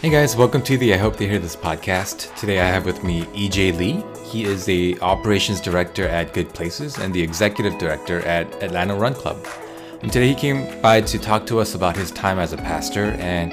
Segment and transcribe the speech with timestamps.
[0.00, 2.34] Hey guys, welcome to the I Hope They Hear This podcast.
[2.36, 4.02] Today I have with me EJ Lee.
[4.24, 9.12] He is the operations director at Good Places and the executive director at Atlanta Run
[9.12, 9.46] Club.
[10.00, 13.10] And today he came by to talk to us about his time as a pastor
[13.18, 13.52] and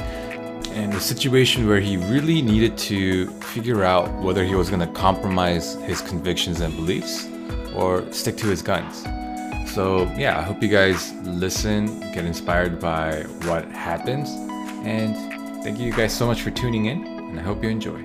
[0.69, 4.93] and the situation where he really needed to figure out whether he was going to
[4.93, 7.27] compromise his convictions and beliefs
[7.75, 9.03] or stick to his guns.
[9.73, 14.29] So, yeah, I hope you guys listen, get inspired by what happens,
[14.87, 15.36] and
[15.67, 17.99] Thank you guys so much for tuning in, and I hope you enjoy.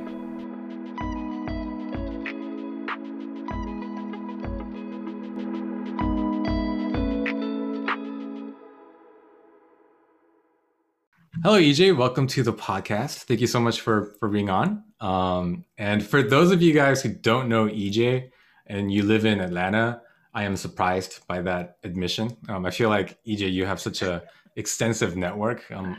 [11.45, 11.97] Hello, EJ.
[11.97, 13.27] Welcome to the podcast.
[13.27, 14.83] Thank you so much for for being on.
[14.98, 18.31] Um, and for those of you guys who don't know EJ
[18.67, 20.03] and you live in Atlanta,
[20.34, 22.37] I am surprised by that admission.
[22.48, 24.25] Um, I feel like EJ, you have such a
[24.56, 25.70] extensive network.
[25.70, 25.97] Um,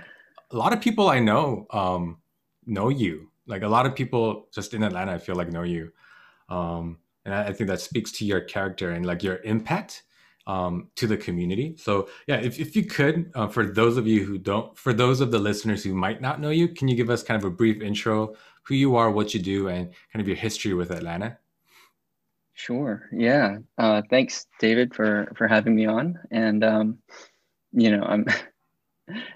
[0.53, 2.17] a lot of people I know um,
[2.65, 3.29] know you.
[3.45, 5.91] Like a lot of people just in Atlanta, I feel like know you,
[6.47, 10.03] um, and I, I, think that speaks to your character and like your impact
[10.47, 11.75] um, to the community.
[11.77, 15.19] So yeah, if if you could, uh, for those of you who don't, for those
[15.19, 17.53] of the listeners who might not know you, can you give us kind of a
[17.53, 21.37] brief intro, who you are, what you do, and kind of your history with Atlanta?
[22.53, 23.09] Sure.
[23.11, 23.57] Yeah.
[23.77, 26.17] Uh, thanks, David, for for having me on.
[26.31, 26.99] And um,
[27.73, 28.25] you know, I'm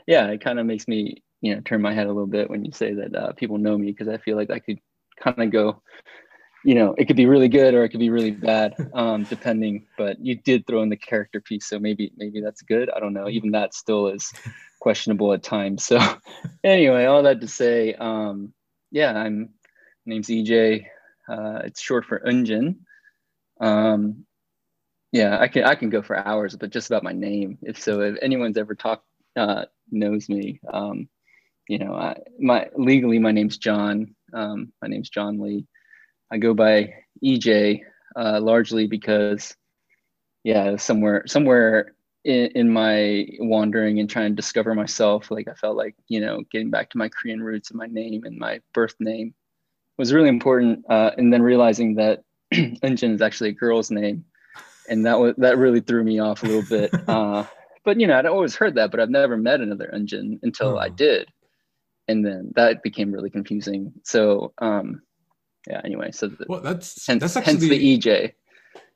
[0.06, 2.64] yeah, it kind of makes me, you know, turn my head a little bit when
[2.66, 4.80] you say that uh, people know me because I feel like I could
[5.22, 5.82] kind of go,
[6.64, 9.86] you know, it could be really good or it could be really bad, um, depending.
[9.98, 12.90] But you did throw in the character piece, so maybe maybe that's good.
[12.90, 13.30] I don't know.
[13.30, 14.32] Even that still is
[14.80, 15.84] questionable at times.
[15.84, 16.00] So
[16.64, 18.54] anyway, all that to say, um,
[18.92, 19.50] yeah, I'm
[20.06, 20.86] name's EJ.
[21.30, 22.78] Uh, it's short for Unjin.
[23.60, 24.26] Um,
[25.12, 27.58] yeah, I can I can go for hours, but just about my name.
[27.62, 29.06] If so, if anyone's ever talked
[29.38, 30.60] uh, knows me.
[30.72, 31.08] Um,
[31.68, 34.16] you know, I, my legally my name's John.
[34.34, 35.66] Um, my name's John Lee.
[36.32, 36.94] I go by
[37.24, 37.82] EJ
[38.16, 39.56] uh, largely because,
[40.44, 41.94] yeah, somewhere somewhere
[42.24, 46.44] in, in, my wandering and trying to discover myself, like I felt like you know
[46.52, 49.34] getting back to my Korean roots and my name and my birth name
[49.98, 50.86] was really important.
[50.90, 52.24] Uh, and then realizing that
[52.54, 54.26] Unjin is actually a girl's name,
[54.90, 56.94] and that was that really threw me off a little bit.
[57.08, 57.46] Uh,
[57.88, 60.78] but you know, I'd always heard that, but I've never met another Unjin until oh.
[60.78, 61.32] I did.
[62.10, 63.94] And then that became really confusing.
[64.04, 65.02] So um
[65.70, 68.34] yeah, anyway, so the, well that's hence, that's actually hence the EJ.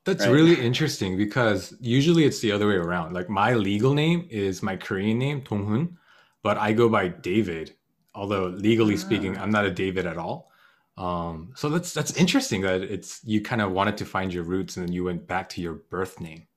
[0.03, 0.33] That's right?
[0.33, 3.13] really interesting because usually it's the other way around.
[3.13, 5.95] Like my legal name is my Korean name, Donghun,
[6.43, 7.73] but I go by David.
[8.13, 9.43] Although legally speaking, ah.
[9.43, 10.51] I'm not a David at all.
[10.97, 14.75] Um, so that's that's interesting that it's you kind of wanted to find your roots
[14.75, 16.47] and then you went back to your birth name.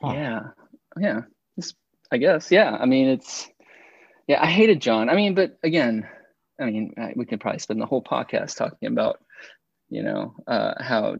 [0.00, 0.12] Huh.
[0.14, 0.40] Yeah,
[0.98, 1.20] yeah.
[2.10, 2.50] I guess.
[2.50, 2.76] Yeah.
[2.78, 3.48] I mean, it's,
[4.26, 5.08] yeah, I hated John.
[5.08, 6.08] I mean, but again,
[6.60, 9.20] I mean, we could probably spend the whole podcast talking about,
[9.88, 11.16] you know, uh, how,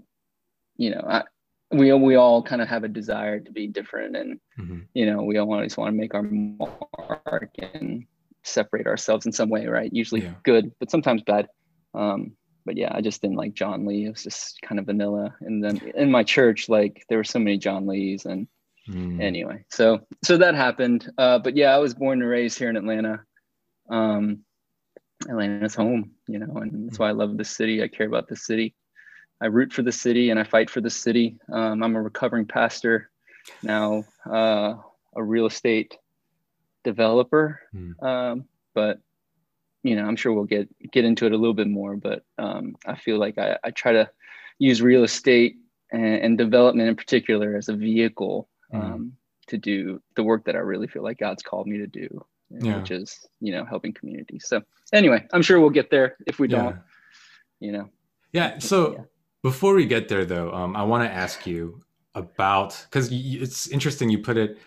[0.77, 1.23] you know, I,
[1.71, 4.81] we we all kind of have a desire to be different, and mm-hmm.
[4.93, 8.07] you know, we always want to make our mark and
[8.43, 9.93] separate ourselves in some way, right?
[9.93, 10.35] Usually yeah.
[10.45, 11.49] good, but sometimes bad.
[11.95, 14.07] Um, but yeah, I just didn't like John Lee.
[14.07, 15.35] It was just kind of vanilla.
[15.41, 18.47] And then in my church, like there were so many John Lees, and
[18.89, 19.21] Mm.
[19.21, 21.11] Anyway, so so that happened.
[21.17, 23.23] Uh, but yeah, I was born and raised here in Atlanta.
[23.89, 24.45] Um,
[25.29, 27.83] Atlanta's home, you know, and that's why I love the city.
[27.83, 28.75] I care about the city.
[29.41, 31.37] I root for the city and I fight for the city.
[31.53, 33.11] Um, I'm a recovering pastor
[33.63, 34.75] now, uh,
[35.15, 35.97] a real estate
[36.83, 37.61] developer.
[37.75, 38.03] Mm.
[38.03, 39.01] Um, but
[39.83, 41.97] you know, I'm sure we'll get get into it a little bit more.
[41.97, 44.11] But um, I feel like I, I try to
[44.59, 45.57] use real estate
[45.93, 48.83] and, and development in particular as a vehicle mm.
[48.83, 49.13] um,
[49.47, 52.09] to do the work that I really feel like God's called me to do,
[52.51, 52.79] yeah.
[52.79, 54.47] which is, you know, helping communities.
[54.47, 54.63] So
[54.93, 56.77] anyway, I'm sure we'll get there if we don't,
[57.61, 57.67] yeah.
[57.67, 57.89] you know.
[58.33, 58.59] Yeah.
[58.59, 59.05] So yeah.
[59.43, 61.83] before we get there though, um, I want to ask you
[62.15, 64.11] about, cause it's interesting.
[64.11, 64.59] You put it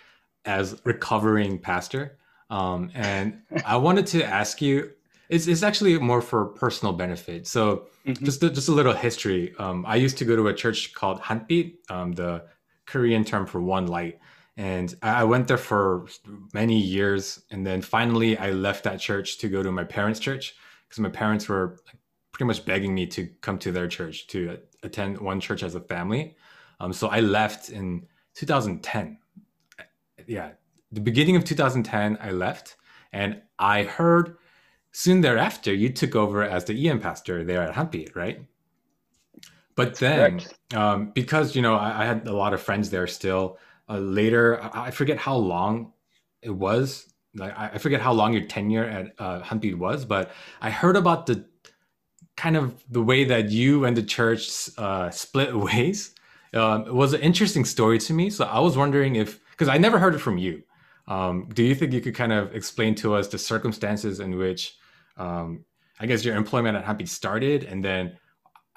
[0.45, 2.17] as recovering pastor.
[2.49, 4.91] Um, and I wanted to ask you,
[5.27, 7.47] it's, it's actually more for personal benefit.
[7.47, 8.23] So mm-hmm.
[8.23, 9.53] just, just a little history.
[9.59, 12.45] Um, I used to go to a church called Hanbit, um, the
[12.87, 14.19] Korean term for one light.
[14.55, 16.07] And I went there for
[16.53, 17.43] many years.
[17.51, 20.55] And then finally, I left that church to go to my parents' church
[20.87, 21.77] because my parents were
[22.31, 25.79] pretty much begging me to come to their church to attend one church as a
[25.79, 26.35] family.
[26.79, 29.19] Um, so I left in 2010.
[30.25, 30.51] Yeah,
[30.91, 32.77] the beginning of 2010, I left.
[33.13, 34.37] And I heard
[34.91, 38.41] soon thereafter you took over as the EM pastor there at Hanbit, right?
[39.77, 40.41] But then,
[40.73, 43.59] um, because you know, I, I, had a lot of friends there still.
[43.87, 45.93] Uh, later, I, I, forget how long
[46.41, 47.13] it was.
[47.35, 49.41] like I forget how long your tenure at uh,
[49.77, 50.31] was, but
[50.61, 51.45] I heard about the
[52.37, 56.15] kind of the way that you and the church uh, split ways.
[56.53, 58.31] Um, it was an interesting story to me.
[58.31, 60.63] So I was wondering if, because I never heard it from you.
[61.07, 64.75] Um, do you think you could kind of explain to us the circumstances in which,
[65.17, 65.65] um,
[65.99, 68.17] I guess, your employment at Hanbit started and then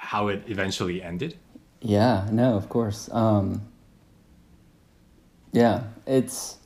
[0.00, 1.36] how it eventually ended?
[1.82, 3.10] Yeah, no, of course.
[3.12, 3.60] Um,
[5.52, 6.56] yeah, it's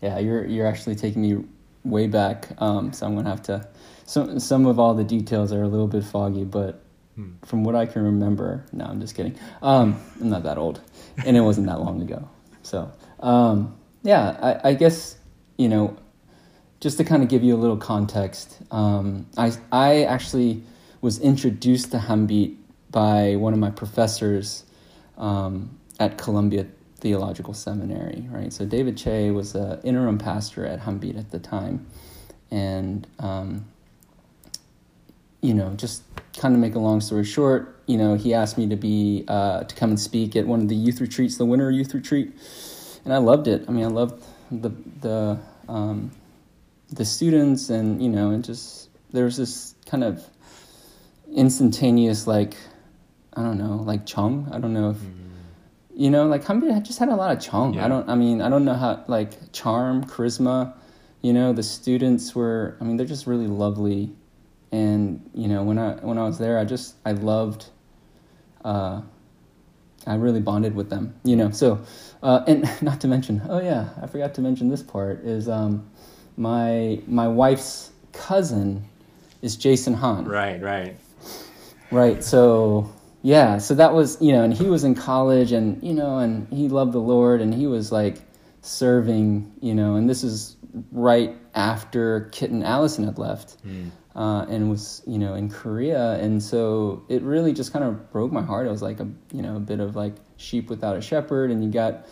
[0.00, 0.18] yeah.
[0.18, 1.44] You're you're actually taking me
[1.84, 3.66] way back, um, so I'm gonna have to.
[4.04, 6.82] Some some of all the details are a little bit foggy, but
[7.14, 7.30] hmm.
[7.44, 9.38] from what I can remember, no, I'm just kidding.
[9.62, 10.80] Um, I'm not that old,
[11.24, 12.28] and it wasn't that long ago.
[12.62, 12.90] So
[13.20, 15.16] um, yeah, I, I guess
[15.56, 15.96] you know,
[16.80, 20.64] just to kind of give you a little context, um, I I actually
[21.00, 22.56] was introduced to Hanbit
[22.92, 24.64] by one of my professors
[25.18, 26.66] um, at Columbia
[26.98, 28.52] Theological Seminary, right?
[28.52, 31.86] So David Che was an interim pastor at Hanbit at the time,
[32.50, 33.64] and um,
[35.40, 36.02] you know, just
[36.38, 39.64] kind of make a long story short, you know, he asked me to be uh,
[39.64, 42.32] to come and speak at one of the youth retreats, the winter youth retreat,
[43.04, 43.64] and I loved it.
[43.68, 46.12] I mean, I loved the the um,
[46.90, 50.24] the students, and you know, and just there was this kind of
[51.34, 52.54] instantaneous like
[53.34, 54.48] I don't know, like Chung.
[54.52, 55.28] I don't know if mm-hmm.
[55.94, 57.74] you know, like Hanbit just had a lot of Chung.
[57.74, 57.86] Yeah.
[57.86, 58.08] I don't.
[58.08, 60.74] I mean, I don't know how like charm, charisma.
[61.22, 62.76] You know, the students were.
[62.80, 64.12] I mean, they're just really lovely,
[64.70, 67.66] and you know, when I when I was there, I just I loved.
[68.64, 69.02] Uh,
[70.06, 71.14] I really bonded with them.
[71.24, 71.80] You know, so
[72.22, 75.88] uh, and not to mention, oh yeah, I forgot to mention this part is um,
[76.36, 78.88] my my wife's cousin
[79.42, 80.24] is Jason Han.
[80.26, 80.96] Right, right.
[81.90, 82.24] Right.
[82.24, 82.90] So
[83.22, 86.48] yeah, so that was, you know, and he was in college and, you know, and
[86.52, 88.18] he loved the Lord and he was like
[88.62, 90.56] serving, you know, and this is
[90.90, 93.90] right after Kit and Allison had left mm.
[94.16, 96.14] uh, and was, you know, in Korea.
[96.14, 98.66] And so it really just kind of broke my heart.
[98.66, 101.52] It was like a, you know, a bit of like sheep without a shepherd.
[101.52, 102.06] And you got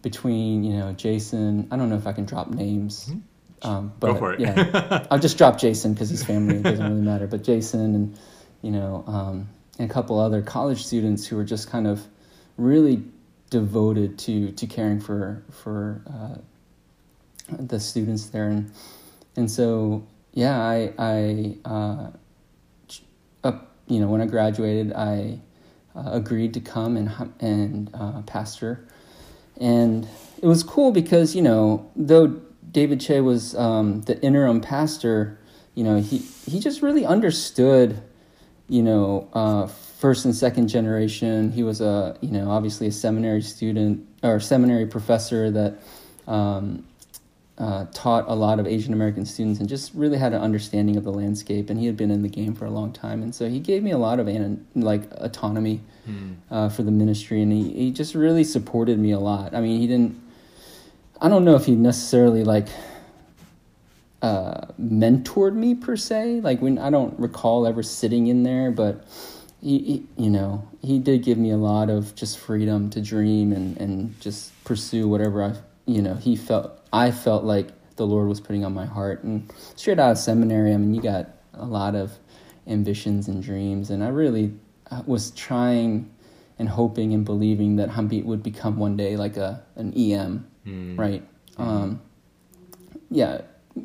[0.00, 3.06] between, you know, Jason, I don't know if I can drop names.
[3.06, 3.68] Mm-hmm.
[3.68, 4.40] Um, but Go for it.
[4.40, 6.56] yeah, I'll just drop Jason because he's family.
[6.56, 7.26] It doesn't really matter.
[7.26, 8.18] But Jason and,
[8.62, 9.48] you know, um,
[9.78, 12.06] and a couple other college students who were just kind of
[12.56, 13.02] really
[13.50, 16.36] devoted to to caring for for uh,
[17.48, 18.48] the students there.
[18.48, 18.72] And
[19.36, 22.10] and so yeah I I uh,
[23.88, 25.40] you know when I graduated I
[25.96, 28.86] uh, agreed to come and and uh, pastor.
[29.60, 30.08] And
[30.40, 32.40] it was cool because you know though
[32.70, 35.38] David Che was um, the interim pastor
[35.74, 38.02] you know he he just really understood
[38.68, 41.50] you know, uh, first and second generation.
[41.50, 45.78] He was a, you know, obviously a seminary student or seminary professor that
[46.26, 46.84] um,
[47.58, 51.04] uh, taught a lot of Asian American students and just really had an understanding of
[51.04, 51.70] the landscape.
[51.70, 53.82] And he had been in the game for a long time, and so he gave
[53.82, 54.28] me a lot of
[54.74, 56.36] like autonomy mm.
[56.50, 59.54] uh, for the ministry, and he he just really supported me a lot.
[59.54, 60.20] I mean, he didn't.
[61.20, 62.68] I don't know if he necessarily like
[64.22, 66.40] uh, mentored me per se.
[66.40, 69.04] Like when I don't recall ever sitting in there, but
[69.60, 73.52] he, he, you know, he did give me a lot of just freedom to dream
[73.52, 75.54] and and just pursue whatever I,
[75.86, 79.24] you know, he felt I felt like the Lord was putting on my heart.
[79.24, 82.12] And straight out of seminary, I mean, you got a lot of
[82.66, 84.54] ambitions and dreams, and I really
[84.90, 86.10] uh, was trying
[86.58, 90.98] and hoping and believing that Hanbit would become one day like a an EM, mm.
[90.98, 91.22] right?
[91.52, 91.62] Mm-hmm.
[91.62, 92.02] Um,
[93.10, 93.42] yeah,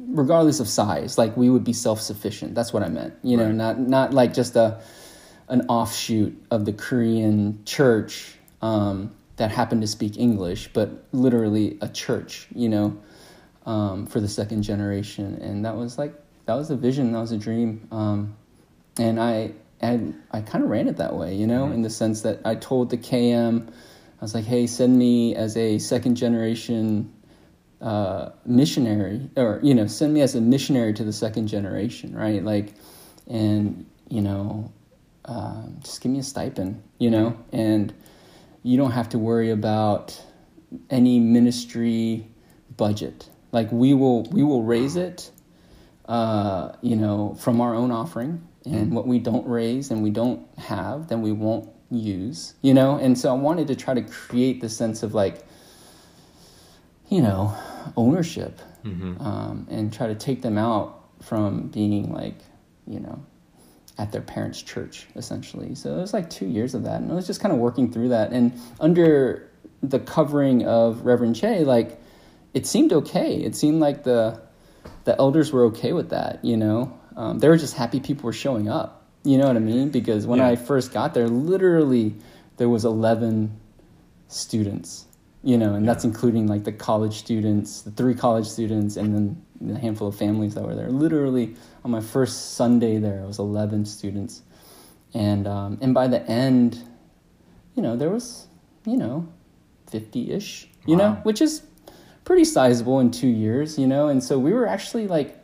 [0.10, 2.56] regardless of size, like we would be self sufficient.
[2.56, 3.16] That's what I meant.
[3.24, 3.56] You know, right.
[3.56, 4.82] not not like just a
[5.50, 11.88] an offshoot of the Korean church um, that happened to speak English, but literally a
[11.88, 12.48] church.
[12.56, 12.98] You know,
[13.66, 16.14] um, for the second generation, and that was like
[16.46, 17.12] that was a vision.
[17.12, 17.88] That was a dream.
[17.92, 18.36] Um,
[18.98, 21.36] and I and I kind of ran it that way.
[21.36, 21.76] You know, mm-hmm.
[21.76, 23.70] in the sense that I told the KM.
[23.70, 27.13] I was like, hey, send me as a second generation
[27.84, 32.42] uh, missionary or you know send me as a missionary to the second generation right?
[32.42, 32.74] Like
[33.28, 34.72] and you know
[35.26, 37.38] um, just give me a stipend you know?
[37.52, 37.94] And
[38.64, 40.20] you don't have to worry about
[40.90, 42.26] any ministry
[42.78, 43.30] budget.
[43.52, 45.30] Like we will we will raise it
[46.06, 48.48] uh, you know from our own offering.
[48.66, 48.96] And mm-hmm.
[48.96, 52.96] what we don't raise and we don't have then we won't use you know?
[52.96, 55.44] And so i wanted to try to create the sense of like
[57.14, 57.56] you know
[57.96, 59.22] ownership mm-hmm.
[59.22, 62.40] um, and try to take them out from being like,
[62.88, 63.24] you know,
[64.00, 65.76] at their parents' church essentially.
[65.76, 67.92] So it was like two years of that, and I was just kind of working
[67.92, 68.32] through that.
[68.32, 69.48] And under
[69.84, 72.02] the covering of Reverend Che, like
[72.56, 73.36] it seemed okay.
[73.36, 74.42] It seemed like the
[75.04, 76.44] the elders were okay with that.
[76.44, 79.06] You know, um, they were just happy people were showing up.
[79.24, 79.90] You know what I mean?
[79.90, 80.50] Because when yeah.
[80.50, 82.16] I first got there, literally
[82.58, 83.60] there was eleven
[84.30, 85.06] students.
[85.44, 85.92] You know, and yeah.
[85.92, 90.16] that's including like the college students, the three college students, and then the handful of
[90.16, 90.90] families that were there.
[90.90, 94.42] Literally on my first Sunday there, it was eleven students,
[95.14, 96.82] and um, and by the end,
[97.76, 98.48] you know, there was
[98.86, 99.28] you know,
[99.88, 100.68] fifty ish.
[100.86, 101.14] You wow.
[101.14, 101.64] know, which is
[102.26, 104.08] pretty sizable in two years, you know?
[104.08, 105.42] And so we were actually like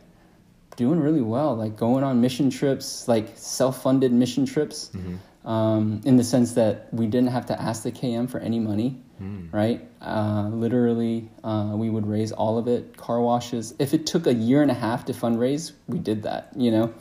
[0.76, 5.48] doing really well, like going on mission trips, like self funded mission trips, mm-hmm.
[5.48, 9.02] um, in the sense that we didn't have to ask the KM for any money,
[9.20, 9.52] mm.
[9.52, 9.86] right?
[10.00, 13.74] Uh, literally, uh, we would raise all of it, car washes.
[13.78, 16.94] If it took a year and a half to fundraise, we did that, you know?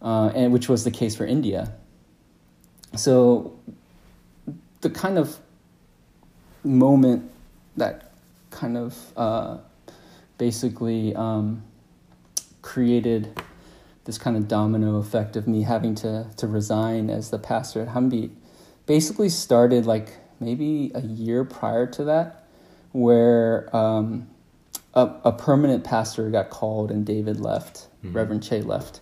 [0.00, 1.72] Uh, and which was the case for India.
[2.96, 3.58] So
[4.80, 5.38] the kind of
[6.64, 7.30] moment
[7.76, 8.12] that
[8.50, 9.58] kind of uh,
[10.36, 11.62] basically um,
[12.62, 13.40] created
[14.04, 17.88] this kind of domino effect of me having to to resign as the pastor at
[17.88, 18.30] Hanbit.
[18.86, 22.44] Basically, started like maybe a year prior to that,
[22.92, 24.28] where um,
[24.94, 28.16] a, a, permanent pastor got called and David left, mm-hmm.
[28.16, 29.00] Reverend Che left.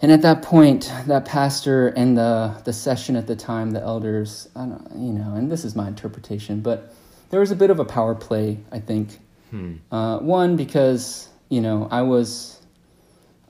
[0.00, 4.48] And at that point, that pastor and the the session at the time, the elders,
[4.56, 6.92] I don't, you know, and this is my interpretation, but
[7.30, 9.20] there was a bit of a power play, I think.
[9.50, 9.74] Hmm.
[9.92, 12.60] Uh, one because you know I was,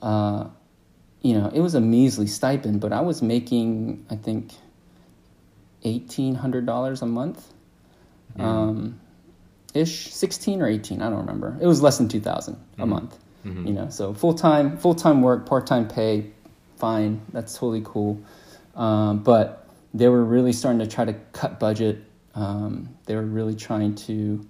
[0.03, 0.47] uh,
[1.23, 4.53] you know, it was a measly stipend, but I was making I think
[5.83, 7.45] eighteen hundred dollars a month,
[8.37, 8.99] um,
[9.73, 11.01] ish, sixteen or eighteen.
[11.01, 11.57] I don't remember.
[11.61, 12.81] It was less than two thousand mm-hmm.
[12.81, 13.17] a month.
[13.45, 13.67] Mm-hmm.
[13.67, 16.31] You know, so full time, full time work, part time pay,
[16.77, 17.21] fine.
[17.31, 18.21] That's totally cool.
[18.75, 22.03] Um, but they were really starting to try to cut budget
[22.35, 24.47] um, they were really trying to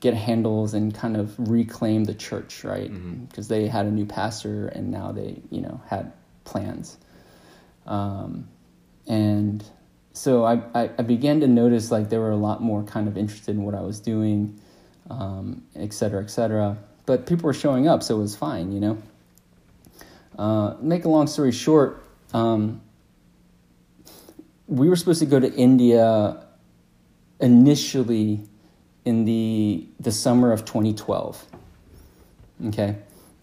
[0.00, 2.90] get handles and kind of reclaim the church, right?
[3.28, 3.54] Because mm-hmm.
[3.54, 6.12] they had a new pastor and now they, you know, had
[6.44, 6.96] plans.
[7.86, 8.48] Um,
[9.06, 9.64] and
[10.18, 13.16] so I, I, I, began to notice like they were a lot more kind of
[13.16, 14.60] interested in what I was doing,
[15.08, 16.76] um, et cetera, et cetera.
[17.06, 18.98] But people were showing up, so it was fine, you know.
[20.36, 22.80] Uh, make a long story short, um,
[24.66, 26.44] we were supposed to go to India
[27.40, 28.40] initially
[29.04, 31.44] in the the summer of 2012.
[32.66, 32.96] Okay,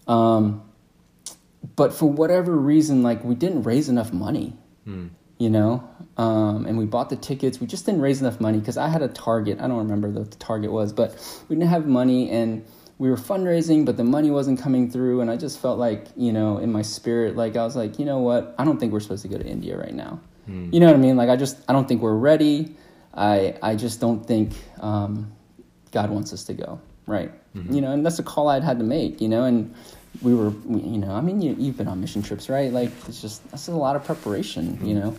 [0.08, 0.62] um,
[1.76, 4.54] but for whatever reason, like we didn't raise enough money.
[4.86, 5.10] Mm.
[5.38, 7.60] You know, um, and we bought the tickets.
[7.60, 9.60] We just didn't raise enough money because I had a target.
[9.60, 11.12] I don't remember what the target was, but
[11.50, 12.66] we didn't have money, and
[12.98, 15.20] we were fundraising, but the money wasn't coming through.
[15.20, 18.06] And I just felt like, you know, in my spirit, like I was like, you
[18.06, 18.56] know what?
[18.58, 20.22] I don't think we're supposed to go to India right now.
[20.50, 20.74] Mm.
[20.74, 21.18] You know what I mean?
[21.18, 22.78] Like I just, I don't think we're ready.
[23.14, 25.32] I I just don't think um,
[25.92, 27.32] God wants us to go right.
[27.56, 27.74] Mm-hmm.
[27.74, 29.22] You know, and that's a call I'd had to make.
[29.22, 29.74] You know, and
[30.22, 32.72] we were you know I mean you, you've been on mission trips right?
[32.72, 34.78] Like it's just that's a lot of preparation.
[34.78, 34.86] Mm-hmm.
[34.86, 35.18] You know.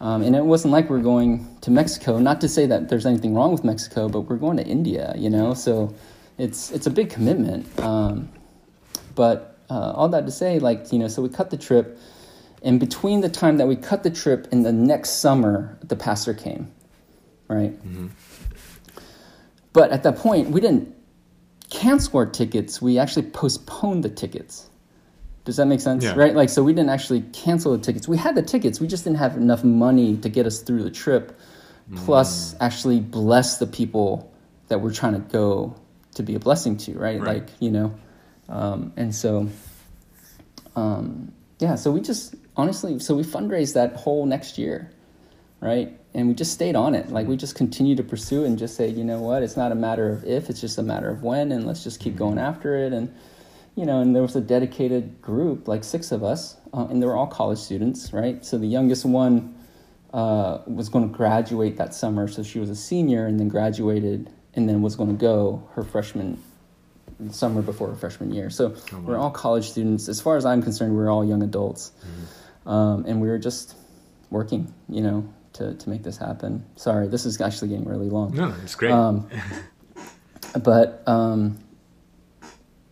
[0.00, 2.18] Um, and it wasn't like we're going to Mexico.
[2.18, 5.28] Not to say that there's anything wrong with Mexico, but we're going to India, you
[5.28, 5.52] know.
[5.52, 5.94] So
[6.38, 7.78] it's it's a big commitment.
[7.78, 8.30] Um,
[9.14, 11.98] but uh, all that to say, like you know, so we cut the trip,
[12.62, 16.32] and between the time that we cut the trip and the next summer, the pastor
[16.32, 16.72] came,
[17.48, 17.72] right?
[17.72, 18.08] Mm-hmm.
[19.74, 20.94] But at that point, we didn't
[21.70, 22.82] cancel our tickets.
[22.82, 24.68] We actually postponed the tickets.
[25.44, 26.04] Does that make sense?
[26.04, 26.14] Yeah.
[26.14, 26.34] Right?
[26.34, 28.06] Like, so we didn't actually cancel the tickets.
[28.06, 28.80] We had the tickets.
[28.80, 31.38] We just didn't have enough money to get us through the trip,
[31.96, 32.56] plus mm.
[32.60, 34.32] actually bless the people
[34.68, 35.76] that we're trying to go
[36.14, 37.20] to be a blessing to, right?
[37.20, 37.38] right.
[37.38, 37.94] Like, you know,
[38.48, 39.48] um, and so,
[40.76, 44.90] um, yeah, so we just honestly, so we fundraised that whole next year,
[45.60, 45.98] right?
[46.14, 47.10] And we just stayed on it.
[47.10, 49.76] Like we just continued to pursue and just say, you know what, it's not a
[49.76, 52.76] matter of if, it's just a matter of when, and let's just keep going after
[52.76, 52.92] it.
[52.92, 53.14] And
[53.76, 57.06] you know, and there was a dedicated group, like six of us, uh, and they
[57.06, 58.44] were all college students, right?
[58.44, 59.54] So the youngest one
[60.12, 64.28] uh, was going to graduate that summer, so she was a senior, and then graduated,
[64.54, 66.42] and then was going to go her freshman
[67.30, 68.50] summer before her freshman year.
[68.50, 69.00] So oh, wow.
[69.00, 70.08] we're all college students.
[70.08, 72.68] As far as I'm concerned, we're all young adults, mm-hmm.
[72.68, 73.76] um, and we were just
[74.30, 76.64] working, you know, to, to make this happen.
[76.76, 78.34] Sorry, this is actually getting really long.
[78.34, 78.92] No, it's great.
[78.92, 79.28] Um,
[80.62, 81.58] but um,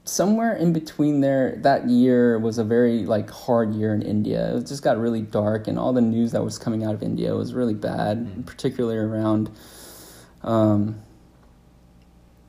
[0.04, 4.56] somewhere in between there, that year was a very like hard year in India.
[4.56, 7.34] It just got really dark, and all the news that was coming out of India
[7.34, 8.46] was really bad, mm.
[8.46, 9.50] particularly around,
[10.42, 11.00] um,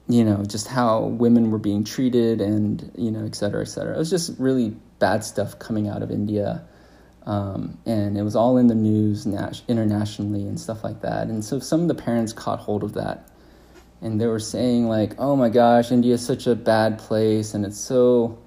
[0.08, 3.96] you know, just how women were being treated, and you know, et cetera, et cetera.
[3.96, 6.66] It was just really bad stuff coming out of India.
[7.26, 11.28] Um, and it was all in the news nat- internationally and stuff like that.
[11.28, 13.30] And so some of the parents caught hold of that,
[14.02, 17.66] and they were saying like, "Oh my gosh, India is such a bad place, and
[17.66, 18.40] it's so,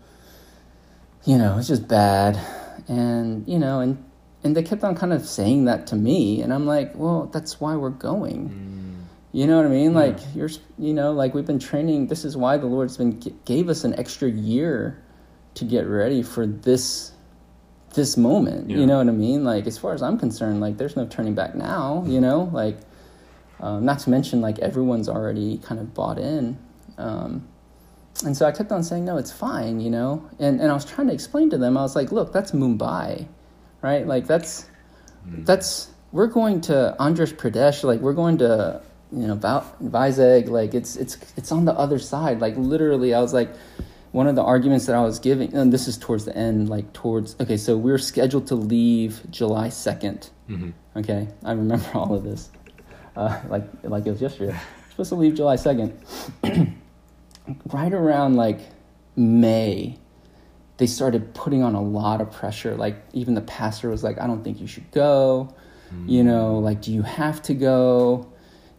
[1.25, 2.41] you know, it's just bad,"
[2.89, 4.03] and you know, and
[4.43, 7.61] and they kept on kind of saying that to me, and I'm like, "Well, that's
[7.61, 8.83] why we're going." Mm.
[9.33, 9.93] You know what I mean?
[9.93, 9.99] Yeah.
[9.99, 12.09] Like you're, you know, like we've been training.
[12.09, 15.03] This is why the Lord's been gave us an extra year
[15.55, 17.12] to get ready for this
[17.95, 18.71] this moment.
[18.71, 18.79] Yeah.
[18.79, 19.45] You know what I mean?
[19.45, 22.05] Like as far as I'm concerned, like there's no turning back now.
[22.07, 22.79] You know, like
[23.61, 26.59] um, not to mention, like everyone's already kind of bought in.
[26.99, 27.47] Um,
[28.25, 30.29] and so I kept on saying, no, it's fine, you know?
[30.39, 33.27] And, and I was trying to explain to them, I was like, look, that's Mumbai,
[33.81, 34.07] right?
[34.07, 34.67] Like that's,
[35.27, 35.47] mm.
[35.47, 38.83] that's, we're going to Andhra Pradesh, like we're going to,
[39.13, 42.41] you know, Vizag, like it's, it's, it's on the other side.
[42.41, 43.51] Like literally, I was like,
[44.13, 46.93] one of the arguments that I was giving, and this is towards the end, like
[46.93, 50.31] towards, okay, so we are scheduled to leave July 2nd.
[50.49, 50.71] Mm-hmm.
[50.97, 52.51] Okay, I remember all of this
[53.17, 54.59] uh, like like it was yesterday.
[54.91, 55.99] supposed to leave July second.
[57.73, 58.61] right around like
[59.17, 59.99] May,
[60.77, 62.75] they started putting on a lot of pressure.
[62.77, 65.55] Like even the pastor was like, "I don't think you should go."
[65.93, 66.09] Mm.
[66.09, 68.32] You know, like, do you have to go?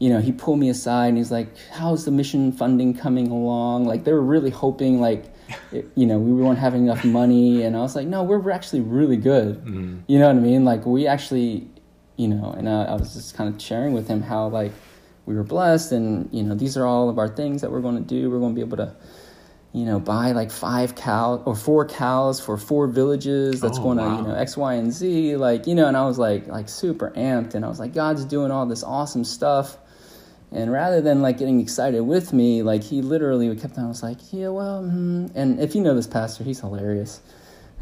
[0.03, 3.85] You know, he pulled me aside and he's like, "How's the mission funding coming along?"
[3.85, 5.23] Like they were really hoping like.
[5.71, 8.79] It, you know, we weren't having enough money, and I was like, "No, we're actually
[8.79, 10.01] really good." Mm.
[10.07, 10.65] You know what I mean?
[10.65, 11.67] Like, we actually
[12.15, 14.71] you know, and I, I was just kind of sharing with him how like
[15.25, 17.95] we were blessed, and you know, these are all of our things that we're going
[17.95, 18.29] to do.
[18.29, 18.95] We're going to be able to,
[19.73, 23.61] you know, buy like five cows or four cows for four villages.
[23.61, 24.21] That's oh, going to, wow.
[24.21, 25.37] you know, X, Y, and Z.
[25.37, 28.25] Like, you know, and I was like, like super amped, and I was like, God's
[28.25, 29.77] doing all this awesome stuff.
[30.53, 33.85] And rather than like getting excited with me, like he literally kept on.
[33.85, 35.31] I was like, yeah, well, mm.
[35.35, 37.21] and if you know this pastor, he's hilarious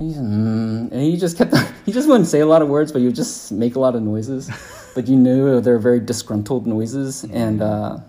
[0.02, 2.92] He's, mm, and he just kept, On, he just wouldn't say a lot of words,
[2.92, 4.50] but he would just make a lot of noises.
[4.96, 7.24] but you knew they're very disgruntled noises.
[7.26, 8.00] And, uh,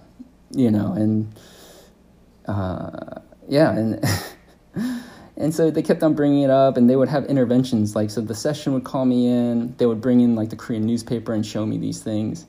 [0.52, 1.34] you know, and,
[2.46, 4.04] uh, yeah, and,
[5.36, 7.94] and so they kept on bringing it up and they would have interventions.
[7.94, 10.86] Like, so the session would call me in, they would bring in like the Korean
[10.86, 12.46] newspaper and show me these things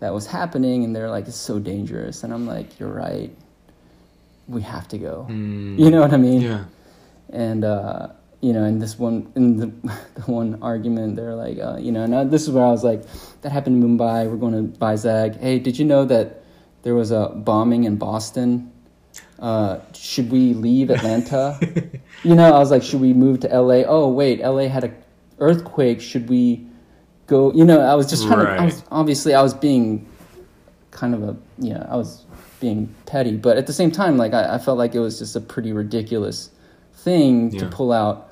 [0.00, 0.84] that was happening.
[0.84, 2.24] And they're like, it's so dangerous.
[2.24, 3.30] And I'm like, you're right.
[4.48, 5.26] We have to go.
[5.30, 5.78] Mm.
[5.78, 6.40] You know what I mean?
[6.40, 6.64] Yeah.
[7.32, 8.08] And, uh,
[8.40, 9.66] you know, in this one, in the,
[10.14, 13.04] the one argument, they're like, uh, you know, and this is where I was like,
[13.42, 14.28] that happened in Mumbai.
[14.28, 15.38] We're going to Vizag.
[15.38, 16.42] Hey, did you know that
[16.82, 18.72] there was a bombing in Boston?
[19.38, 21.58] Uh, should we leave Atlanta?
[22.22, 23.84] you know, I was like, should we move to LA?
[23.86, 24.92] Oh, wait, LA had a
[25.38, 26.00] earthquake.
[26.00, 26.66] Should we
[27.30, 27.52] go?
[27.52, 28.56] You know, I was just trying right.
[28.56, 28.62] to.
[28.62, 30.06] I was, obviously, I was being
[30.90, 32.24] kind of a, yeah, you know, I was
[32.60, 35.36] being petty, but at the same time, like I, I felt like it was just
[35.36, 36.50] a pretty ridiculous
[36.92, 37.60] thing yeah.
[37.60, 38.30] to pull out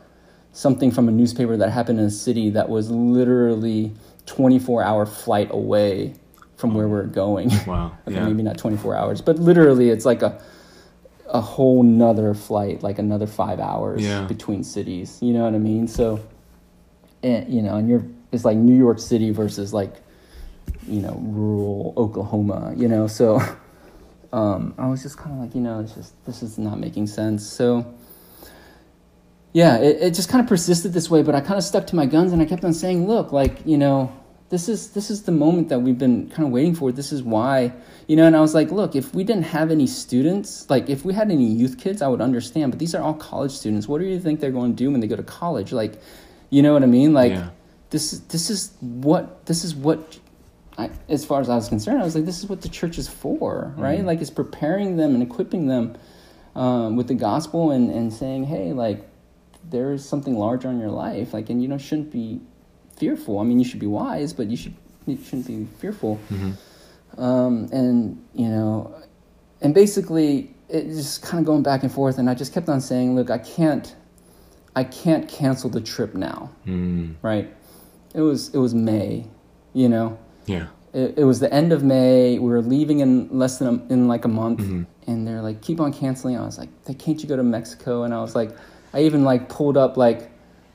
[0.53, 3.93] something from a newspaper that happened in a city that was literally
[4.27, 6.15] 24 hour flight away
[6.57, 6.91] from where mm.
[6.91, 7.51] we're going.
[7.67, 7.97] Wow.
[8.07, 8.27] okay, yeah.
[8.27, 10.43] maybe not 24 hours, but literally it's like a
[11.31, 14.25] a whole nother flight, like another five hours yeah.
[14.25, 15.19] between cities.
[15.21, 15.87] You know what I mean?
[15.87, 16.21] So,
[17.23, 19.95] and, you know, and you're it's like New York City versus like,
[20.87, 22.75] you know, rural Oklahoma.
[22.77, 23.41] You know, so
[24.33, 27.07] um, I was just kind of like, you know, it's just this is not making
[27.07, 27.47] sense.
[27.47, 27.95] So
[29.53, 31.97] yeah, it, it just kind of persisted this way, but I kind of stuck to
[31.97, 34.13] my guns and I kept on saying, look, like, you know,
[34.51, 36.91] this is this is the moment that we've been kind of waiting for.
[36.91, 37.73] This is why,
[38.07, 41.05] you know, and I was like, look, if we didn't have any students, like if
[41.05, 43.89] we had any youth kids, I would understand, but these are all college students.
[43.89, 45.73] What do you think they're going to do when they go to college?
[45.73, 46.01] Like,
[46.51, 47.13] you know what I mean?
[47.13, 47.51] Like yeah.
[47.91, 50.19] This this is what this is what
[50.77, 52.99] I, as far as I was concerned, I was like, this is what the church
[52.99, 53.99] is for, right?
[53.99, 54.07] Mm-hmm.
[54.07, 55.97] Like, it's preparing them and equipping them
[56.55, 59.05] um, with the gospel and, and saying, hey, like,
[59.71, 62.41] there is something larger in your life like and you know shouldn't be
[62.97, 64.75] fearful i mean you should be wise but you should
[65.07, 67.21] you shouldn't be fearful mm-hmm.
[67.21, 68.95] um, and you know
[69.61, 72.81] and basically it's just kind of going back and forth and i just kept on
[72.81, 73.95] saying look i can't
[74.77, 77.15] i can't cancel the trip now mm.
[77.23, 77.55] right
[78.15, 79.27] it was it was may
[79.75, 83.59] you know yeah it, it, was the end of may we were leaving in less
[83.59, 84.83] than a, in like a month mm-hmm.
[85.07, 88.15] and they're like keep on canceling i was like can't you go to mexico and
[88.15, 88.51] i was like
[88.93, 90.31] I even like pulled up like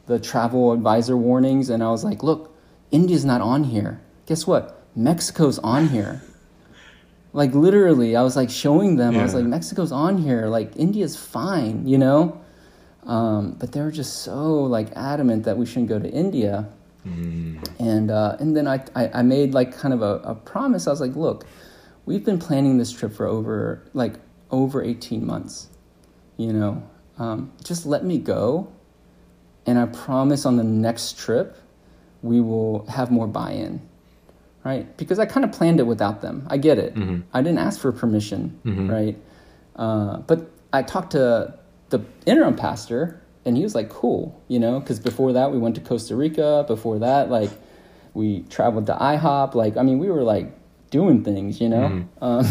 [0.06, 2.56] the travel advisor warnings and I was like, look,
[2.91, 4.02] India's not on here.
[4.26, 4.82] Guess what?
[4.96, 6.22] Mexico's on here.
[7.34, 9.13] like literally, I was like showing them.
[9.13, 9.22] Yeah.
[9.22, 10.48] I was like, Mexico's on here.
[10.48, 12.39] Like India's fine, you know.
[13.04, 16.69] Um, but they were just so like adamant that we shouldn't go to India.
[17.08, 17.60] Mm.
[17.80, 20.88] And uh, and then I, I, I made like kind of a, a promise.
[20.88, 21.46] I was like, look,
[22.06, 24.13] we've been planning this trip for over like
[24.52, 25.68] over eighteen months,
[26.38, 26.84] you know,
[27.18, 28.72] um, just let me go.
[29.66, 31.58] And I promise on the next trip,
[32.22, 33.82] we will have more buy in.
[34.63, 34.96] right?
[34.98, 36.48] Because I kind of planned it without them.
[36.50, 36.96] I get it.
[36.96, 37.22] Mm-hmm.
[37.34, 38.89] I didn't ask for permission, mm-hmm.
[38.89, 39.18] right?
[39.76, 41.54] Uh, but I talked to
[41.89, 45.75] the interim pastor, and he was like, "Cool," you know, because before that we went
[45.75, 46.65] to Costa Rica.
[46.67, 47.49] Before that, like
[48.13, 49.56] we traveled to IHOP.
[49.56, 50.51] Like, I mean, we were like
[50.91, 51.89] doing things, you know.
[51.89, 52.23] Mm-hmm.
[52.23, 52.45] Um,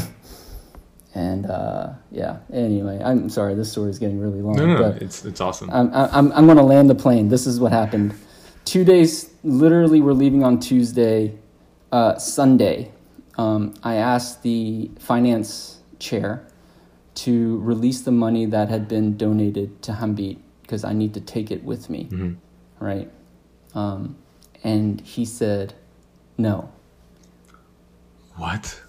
[1.14, 2.38] and uh, yeah.
[2.52, 3.54] Anyway, I'm sorry.
[3.54, 4.56] This story is getting really long.
[4.56, 5.70] No, no, but it's it's awesome.
[5.70, 7.28] I'm I'm I'm going to land the plane.
[7.28, 8.14] This is what happened.
[8.64, 11.38] Two days, literally, we're leaving on Tuesday.
[11.90, 12.90] Uh, Sunday,
[13.36, 16.46] um, I asked the finance chair
[17.14, 20.38] to release the money that had been donated to Hanbit
[20.72, 22.32] because I need to take it with me, mm-hmm.
[22.82, 23.10] right?
[23.74, 24.16] Um,
[24.64, 25.74] and he said,
[26.38, 26.72] no.
[28.36, 28.80] What?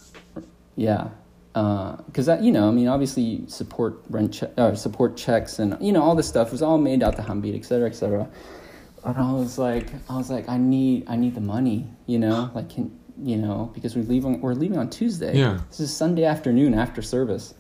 [0.78, 1.10] Yeah,
[1.52, 5.92] because uh, you know, I mean, obviously support rent che- uh, support checks and you
[5.92, 8.30] know all this stuff was all made out to Hanbit, et cetera, et cetera.
[9.04, 12.50] And I was like, I was like, I need, I need the money, you know,
[12.56, 15.38] like, can, you know, because we're leaving, we're leaving on Tuesday.
[15.38, 15.60] Yeah.
[15.68, 17.54] This is Sunday afternoon after service.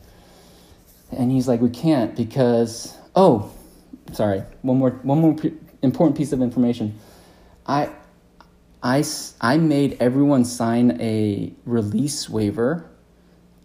[1.11, 3.51] And he's like, we can't because, oh,
[4.11, 6.97] sorry, one more, one more p- important piece of information.
[7.65, 7.89] I,
[8.81, 9.03] I,
[9.41, 12.89] I made everyone sign a release waiver,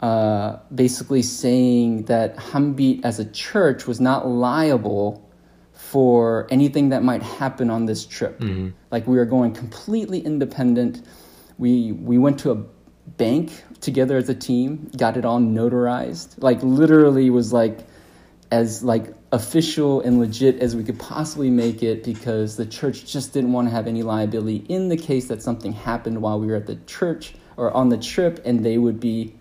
[0.00, 5.28] uh, basically saying that Hanbit as a church was not liable
[5.72, 8.38] for anything that might happen on this trip.
[8.40, 8.70] Mm-hmm.
[8.90, 11.02] Like we were going completely independent.
[11.56, 12.56] We we went to a
[13.16, 16.34] bank together as a team, got it all notarized.
[16.42, 17.86] Like literally was like
[18.50, 23.32] as like official and legit as we could possibly make it because the church just
[23.32, 26.56] didn't want to have any liability in the case that something happened while we were
[26.56, 29.34] at the church or on the trip and they would be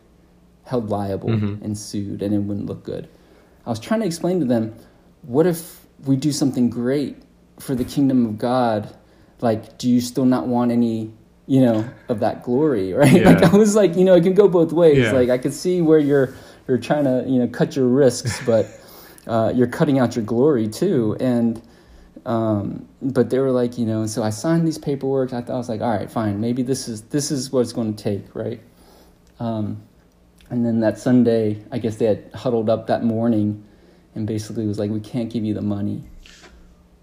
[0.66, 1.64] held liable mm-hmm.
[1.64, 3.08] and sued and it wouldn't look good.
[3.66, 4.76] I was trying to explain to them
[5.22, 7.18] what if we do something great
[7.60, 8.94] for the kingdom of God,
[9.40, 11.12] like, do you still not want any,
[11.48, 13.12] you know, of that glory, right?
[13.12, 13.32] Yeah.
[13.32, 14.98] Like, I was like, you know, it can go both ways.
[14.98, 15.12] Yeah.
[15.12, 16.34] Like, I could see where you're
[16.68, 18.68] you're trying to, you know, cut your risks, but
[19.28, 21.16] uh, you're cutting out your glory too.
[21.20, 21.62] And
[22.26, 25.32] um, but they were like, you know, so I signed these paperwork.
[25.34, 27.74] I thought I was like, all right, fine, maybe this is this is what it's
[27.74, 28.60] going to take, right?
[29.40, 29.82] Um,
[30.50, 33.64] and then that Sunday, I guess they had huddled up that morning
[34.16, 36.04] and basically was like, "We can't give you the money,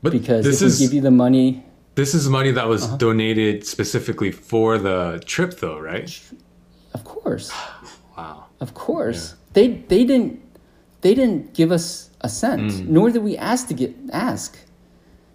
[0.03, 2.97] but because if is, we give you the money." This is money that was uh-huh.
[2.97, 6.21] donated specifically for the trip, though, right?
[6.93, 7.53] Of course.
[8.17, 8.47] wow.
[8.61, 9.37] Of course, yeah.
[9.53, 10.41] they they didn't
[11.03, 12.89] they didn't give us a cent, mm.
[12.89, 14.59] nor did we ask to get ask.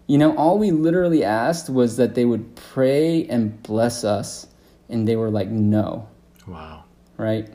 [0.08, 4.48] You know, all we literally asked was that they would pray and bless us,
[4.90, 6.10] and they were like, "No."
[6.46, 6.84] Wow.
[7.16, 7.48] Right?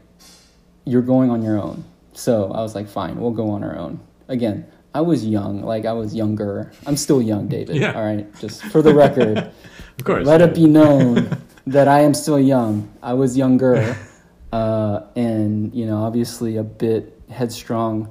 [0.87, 1.85] You're going on your own.
[2.14, 5.87] So I was like, "Fine, we'll go on our own." again, I was young, like
[5.87, 6.73] I was younger.
[6.87, 7.77] I'm still young, David.
[7.77, 7.92] Yeah.
[7.92, 9.38] All right, just for the record.
[9.99, 10.27] of course.
[10.27, 12.88] Let it be known that I am still young.
[13.03, 13.97] I was younger,
[14.53, 18.09] uh, and you know, obviously a bit headstrong,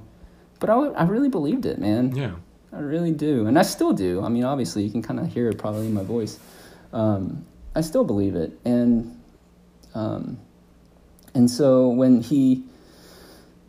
[0.64, 2.16] but I, I really believed it, man.
[2.16, 2.36] Yeah.
[2.72, 4.24] I really do, and I still do.
[4.24, 6.40] I mean, obviously, you can kind of hear it probably in my voice.
[6.94, 7.46] Um,
[7.76, 9.20] I still believe it, and
[9.94, 10.40] um,
[11.36, 12.64] and so when he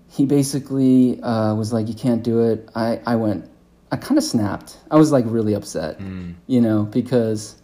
[0.08, 3.50] he basically uh, was like, "You can't do it." I I went,
[3.90, 4.78] I kind of snapped.
[4.88, 6.34] I was like really upset, mm.
[6.46, 7.60] you know, because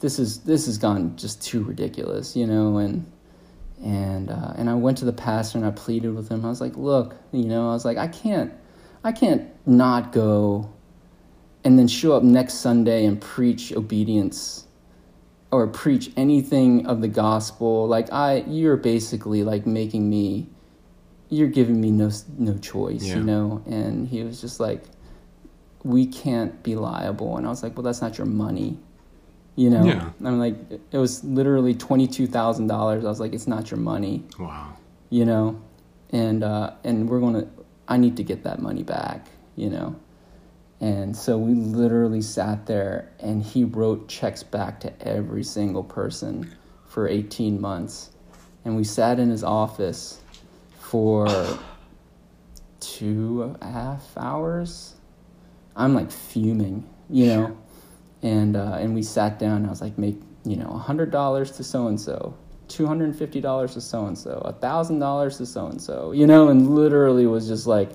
[0.00, 3.10] this is this has gone just too ridiculous, you know, and
[3.82, 6.44] and uh, and I went to the pastor and I pleaded with him.
[6.44, 8.52] I was like, "Look, you know," I was like, "I can't,
[9.04, 10.72] I can't not go."
[11.64, 14.66] And then show up next Sunday and preach obedience
[15.50, 20.46] or preach anything of the gospel like i you're basically like making me
[21.30, 23.16] you're giving me no no choice, yeah.
[23.16, 23.62] you know.
[23.66, 24.82] And he was just like,
[25.84, 27.36] we can't be liable.
[27.36, 28.78] And I was like, well, that's not your money,
[29.58, 29.84] you know.
[29.84, 30.10] Yeah.
[30.24, 33.04] I'm like, it was literally twenty two thousand dollars.
[33.04, 34.22] I was like, it's not your money.
[34.38, 34.76] Wow.
[35.10, 35.60] You know,
[36.10, 37.48] and uh, and we're gonna.
[37.88, 39.96] I need to get that money back, you know.
[40.80, 46.54] And so we literally sat there, and he wrote checks back to every single person
[46.86, 48.10] for 18 months.
[48.64, 50.20] And we sat in his office
[50.78, 51.26] for
[52.78, 54.94] two and a half hours.
[55.74, 57.58] I'm like fuming, you know,
[58.22, 59.58] and uh, and we sat down.
[59.58, 62.34] and I was like, make you know, a hundred dollars to so and so,
[62.68, 65.80] two hundred and fifty dollars to so and so, a thousand dollars to so and
[65.80, 67.90] so, you know, and literally was just like,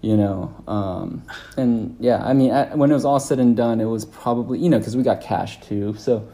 [0.00, 1.22] you know, um,
[1.56, 4.68] and yeah, I mean, when it was all said and done, it was probably you
[4.68, 6.28] know because we got cash too, so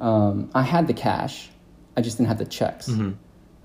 [0.00, 1.50] um, I had the cash,
[1.96, 2.88] I just didn't have the checks.
[2.88, 3.12] Mm-hmm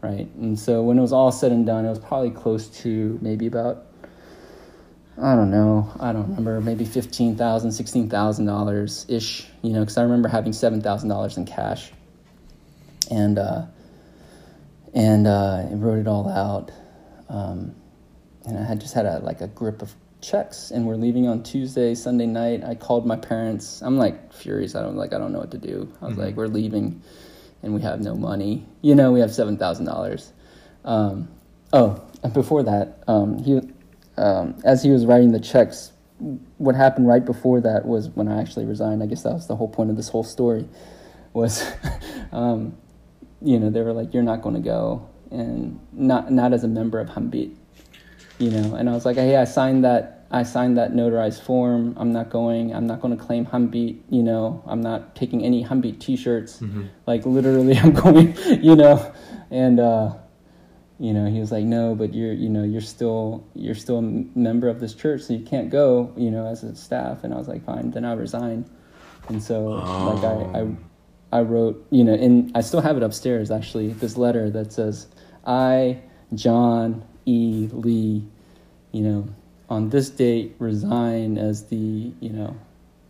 [0.06, 0.28] right?
[0.36, 3.48] And so when it was all said and done, it was probably close to maybe
[3.48, 3.88] about
[5.22, 9.72] I don't know, I don't remember, maybe fifteen thousand, sixteen thousand dollars $16,000 ish, you
[9.72, 11.92] know, because I remember having seven thousand dollars in cash.
[13.10, 13.66] and uh,
[14.94, 16.72] and uh, I wrote it all out.
[17.30, 17.76] Um,
[18.46, 21.44] and I had just had a like a grip of checks, and we're leaving on
[21.44, 22.64] Tuesday, Sunday night.
[22.64, 23.82] I called my parents.
[23.82, 24.76] I'm like furious.
[24.76, 25.92] I don't like I don't know what to do.
[26.02, 26.22] I was mm-hmm.
[26.24, 27.02] like, we're leaving,
[27.64, 28.66] and we have no money.
[28.82, 30.34] You know, we have seven thousand um, dollars.
[31.74, 33.62] Oh, and before that, um, he
[34.18, 35.92] um, as he was writing the checks,
[36.58, 39.04] what happened right before that was when I actually resigned.
[39.04, 40.68] I guess that was the whole point of this whole story.
[41.34, 41.70] Was,
[42.32, 42.78] um,
[43.42, 46.68] you know, they were like, "You're not going to go," and not not as a
[46.68, 47.56] member of Hanbit,
[48.40, 48.76] you know.
[48.76, 50.26] And I was like, "Hey, I signed that.
[50.32, 51.94] I signed that notarized form.
[51.98, 52.74] I'm not going.
[52.74, 54.00] I'm not going to claim Hanbit.
[54.10, 56.62] You know, I'm not taking any Hanbit T-shirts.
[56.62, 56.86] Mm-hmm.
[57.06, 58.36] Like literally, I'm going.
[58.64, 59.14] You know,
[59.52, 60.16] and." uh
[61.00, 64.02] you know he was like no but you're you know you're still you're still a
[64.02, 67.38] member of this church so you can't go you know as a staff and i
[67.38, 68.66] was like fine then i resign
[69.28, 70.14] and so oh.
[70.14, 74.16] like I, I i wrote you know and i still have it upstairs actually this
[74.16, 75.08] letter that says
[75.46, 76.00] i
[76.34, 78.26] john e lee
[78.92, 79.28] you know
[79.70, 82.56] on this date resign as the you know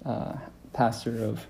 [0.06, 0.36] uh,
[0.74, 1.46] pastor of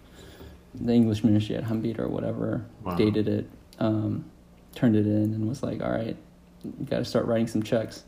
[0.74, 2.96] the english ministry at Hanbit or whatever wow.
[2.96, 4.26] dated it um,
[4.76, 6.18] turned it in and was like, all right,
[6.86, 8.04] got to start writing some checks.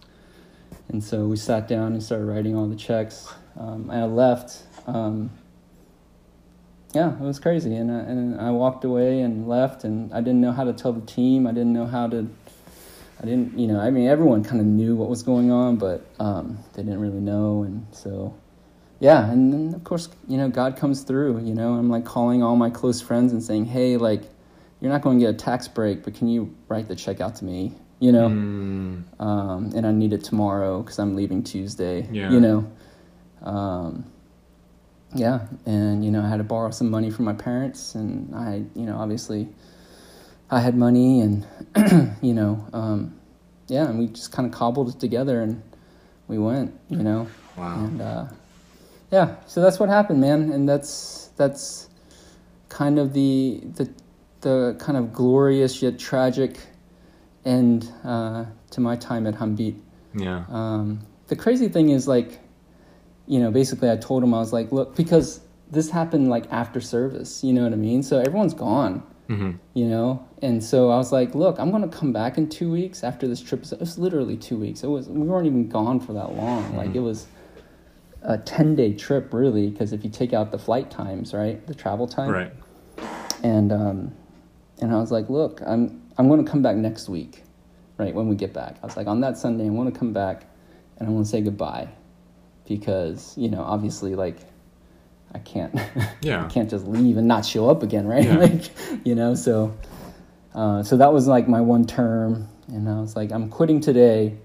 [0.90, 3.32] And so we sat down and started writing all the checks.
[3.60, 4.64] Um, I left.
[4.86, 5.32] Um,
[6.94, 7.76] yeah, it was crazy.
[7.76, 10.94] And I, and I walked away and left, and I didn't know how to tell
[10.94, 11.46] the team.
[11.46, 12.28] I didn't know how to.
[13.20, 16.06] I didn't, you know, I mean, everyone kind of knew what was going on, but
[16.20, 17.64] um, they didn't really know.
[17.64, 18.36] And so,
[19.00, 21.40] yeah, and then of course, you know, God comes through.
[21.44, 24.22] You know, I'm like calling all my close friends and saying, hey, like,
[24.80, 27.36] you're not going to get a tax break, but can you write the check out
[27.38, 27.74] to me?
[28.00, 29.04] You know, mm.
[29.20, 32.32] um, and I need it tomorrow because I'm leaving Tuesday, yeah.
[32.32, 32.72] you know.
[33.42, 34.06] Um,
[35.16, 38.64] yeah, and you know, I had to borrow some money from my parents, and I,
[38.76, 39.48] you know, obviously,
[40.52, 41.48] I had money, and
[42.22, 43.20] you know, um,
[43.68, 45.62] yeah, and we just kind of cobbled it together, and
[46.28, 47.28] we went, you know.
[47.58, 47.86] Wow.
[47.86, 48.26] And uh,
[49.12, 51.90] yeah, so that's what happened, man, and that's that's
[52.70, 53.90] kind of the the
[54.42, 56.60] the kind of glorious yet tragic
[57.48, 59.80] end uh, to my time at Hanbit.
[60.14, 60.44] Yeah.
[60.50, 62.40] Um, the crazy thing is like,
[63.26, 66.80] you know, basically I told him I was like, look, because this happened like after
[66.80, 68.04] service, you know what I mean?
[68.04, 69.52] So everyone's gone, mm-hmm.
[69.74, 73.04] you know, and so I was like, look, I'm gonna come back in two weeks
[73.04, 73.66] after this trip.
[73.72, 74.84] It was literally two weeks.
[74.84, 76.64] It was we weren't even gone for that long.
[76.64, 76.78] Mm-hmm.
[76.78, 77.28] Like it was
[78.22, 81.76] a ten day trip really, because if you take out the flight times, right, the
[81.76, 82.54] travel time, right,
[83.44, 84.14] and um,
[84.82, 87.44] and I was like, look, I'm I'm going to come back next week,
[87.98, 88.78] right, when we get back.
[88.82, 90.46] I was like, on that Sunday, I want to come back
[90.98, 91.90] and I want to say goodbye
[92.68, 94.38] because, you know, obviously, like,
[95.34, 95.74] I can't,
[96.22, 96.46] yeah.
[96.46, 98.26] I can't just leave and not show up again, right?
[98.26, 98.38] Yeah.
[98.38, 99.78] like, you know, so,
[100.56, 102.48] uh, so that was like my one term.
[102.68, 104.38] And I was like, I'm quitting today.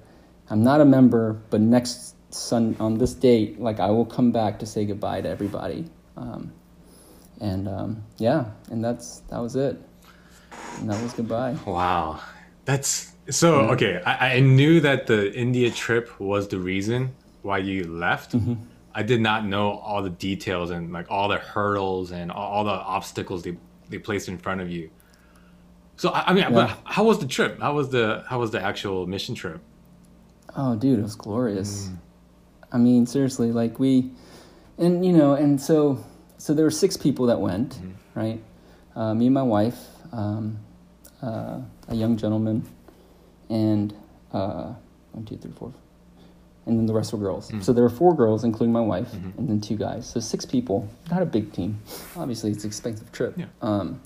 [0.50, 4.58] I'm not a member, but next Sun on this date, like I will come back
[4.60, 5.84] to say goodbye to everybody.
[6.16, 6.52] Um,
[7.40, 9.80] and um, yeah, and that's that was it.
[10.78, 11.56] And that was goodbye.
[11.66, 12.20] Wow.
[12.64, 13.70] That's so yeah.
[13.72, 14.02] okay.
[14.04, 18.32] I, I knew that the India trip was the reason why you left.
[18.32, 18.54] Mm-hmm.
[18.94, 22.64] I did not know all the details and like all the hurdles and all, all
[22.64, 23.56] the obstacles they,
[23.88, 24.90] they placed in front of you.
[25.96, 26.50] So I, I mean, yeah.
[26.50, 27.60] but how was the trip?
[27.60, 29.60] How was the how was the actual mission trip?
[30.56, 31.86] Oh, dude, it was glorious.
[31.86, 31.96] Mm.
[32.72, 34.10] I mean, seriously, like we,
[34.78, 36.02] and you know, and so
[36.38, 38.18] so there were six people that went, mm-hmm.
[38.18, 38.42] right?
[38.96, 39.78] Uh, me and my wife,
[40.12, 40.58] um,
[41.22, 42.68] uh, a young gentleman,
[43.50, 43.94] and
[44.32, 44.72] uh,
[45.12, 45.72] one, two, three, four,
[46.66, 47.50] and then the rest were girls.
[47.50, 47.62] Mm.
[47.62, 49.38] So there were four girls, including my wife, mm-hmm.
[49.38, 50.08] and then two guys.
[50.08, 50.88] So six people.
[51.10, 51.80] Not a big team.
[52.16, 53.34] Obviously, it's an expensive trip.
[53.36, 53.46] Yeah.
[53.60, 54.00] Um,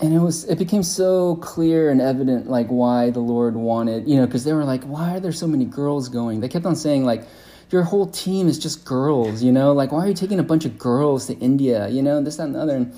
[0.00, 4.16] and it was it became so clear and evident like why the Lord wanted you
[4.16, 6.40] know because they were like why are there so many girls going?
[6.40, 7.24] They kept on saying like
[7.70, 9.72] your whole team is just girls, you know?
[9.72, 12.44] Like, why are you taking a bunch of girls to India, you know, this, that,
[12.44, 12.76] and the other?
[12.76, 12.92] And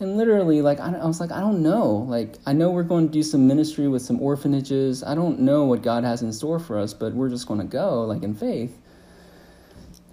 [0.00, 2.06] and literally like I, I, was like i don't know.
[2.08, 5.02] Like i know we're going to do some ministry with some orphanages.
[5.02, 7.66] I don't know what god has in store for us but we're just going to
[7.66, 8.76] go like in faith.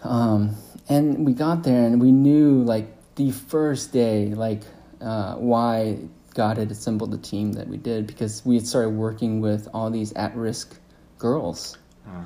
[0.03, 0.55] Um,
[0.87, 4.61] and we got there and we knew like the first day like
[5.01, 5.99] uh, why
[6.33, 9.89] god had assembled the team that we did because we had started working with all
[9.89, 10.77] these at-risk
[11.17, 11.77] girls.
[12.07, 12.21] Uh-huh.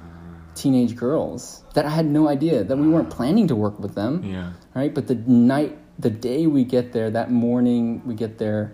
[0.55, 4.23] teenage girls that i had no idea that we weren't planning to work with them.
[4.25, 4.51] Yeah.
[4.75, 4.93] Right?
[4.93, 8.73] But the night the day we get there, that morning we get there,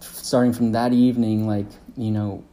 [0.00, 1.66] starting from that evening, like,
[1.96, 2.44] you know,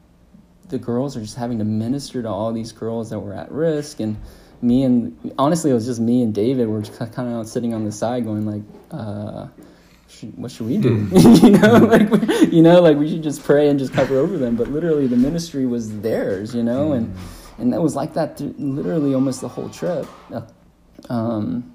[0.70, 4.00] the girls are just having to minister to all these girls that were at risk.
[4.00, 4.18] And
[4.62, 7.84] me and honestly, it was just me and David were just kind of sitting on
[7.84, 9.48] the side going, like, uh,
[10.08, 11.08] should, what should we do?
[11.12, 14.38] you know, like we, you know, like we should just pray and just cover over
[14.38, 14.56] them.
[14.56, 17.14] But literally, the ministry was theirs, you know, and
[17.58, 20.06] and that was like that through literally almost the whole trip.
[21.10, 21.74] Um,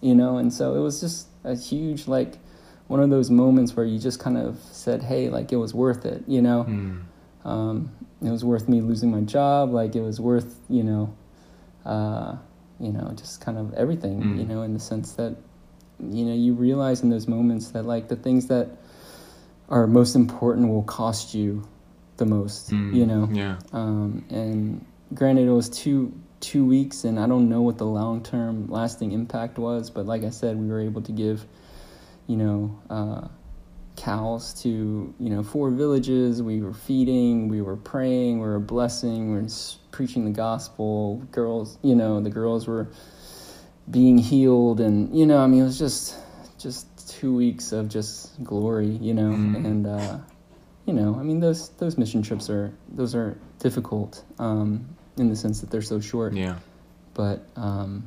[0.00, 2.38] you know, and so it was just a huge like
[2.86, 6.04] one of those moments where you just kind of said, "Hey, like it was worth
[6.04, 6.64] it," you know.
[6.64, 7.02] Mm.
[7.44, 7.90] Um,
[8.22, 9.72] it was worth me losing my job.
[9.72, 11.14] Like it was worth, you know,
[11.84, 12.36] uh,
[12.78, 14.38] you know, just kind of everything, mm.
[14.38, 15.36] you know, in the sense that,
[16.00, 18.68] you know, you realize in those moments that like the things that
[19.68, 21.66] are most important will cost you
[22.16, 22.94] the most, mm.
[22.94, 23.28] you know.
[23.32, 23.58] Yeah.
[23.72, 28.22] Um, and granted, it was two two weeks, and I don't know what the long
[28.22, 31.44] term lasting impact was, but like I said, we were able to give,
[32.26, 33.28] you know, uh,
[33.96, 36.42] cows to you know four villages.
[36.42, 39.48] We were feeding, we were praying, we were blessing, we were
[39.92, 41.18] preaching the gospel.
[41.30, 42.88] Girls, you know, the girls were
[43.90, 46.16] being healed, and you know, I mean, it was just
[46.58, 49.56] just two weeks of just glory, you know, mm.
[49.56, 50.18] and uh,
[50.86, 54.24] you know, I mean, those those mission trips are those are difficult.
[54.38, 56.32] Um, in the sense that they're so short.
[56.32, 56.56] Yeah.
[57.14, 58.06] But um,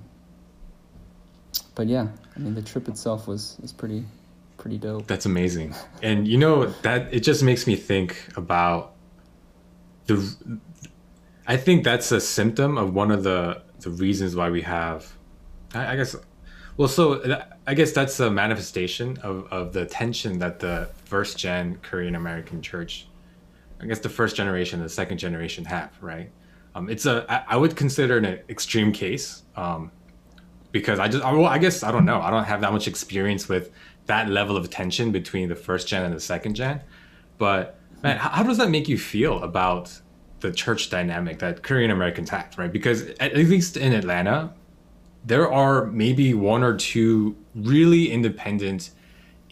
[1.75, 4.05] but yeah, I mean the trip itself was is pretty
[4.57, 5.07] pretty dope.
[5.07, 5.75] That's amazing.
[6.01, 8.93] And you know that it just makes me think about
[10.05, 10.35] the
[11.45, 15.11] I think that's a symptom of one of the the reasons why we have
[15.73, 16.15] I, I guess
[16.77, 21.79] well so I guess that's a manifestation of, of the tension that the first gen
[21.81, 23.07] Korean American church
[23.83, 26.31] I guess the first generation and the second generation have, right?
[26.75, 29.91] Um, it's a I, I would consider an extreme case um,
[30.71, 32.87] because I just I, well, I guess I don't know I don't have that much
[32.87, 33.71] experience with
[34.05, 36.81] that level of tension between the first gen and the second gen,
[37.37, 40.01] but man, how, how does that make you feel about
[40.41, 42.71] the church dynamic that Korean Americans have, right?
[42.71, 44.53] Because at least in Atlanta,
[45.25, 48.91] there are maybe one or two really independent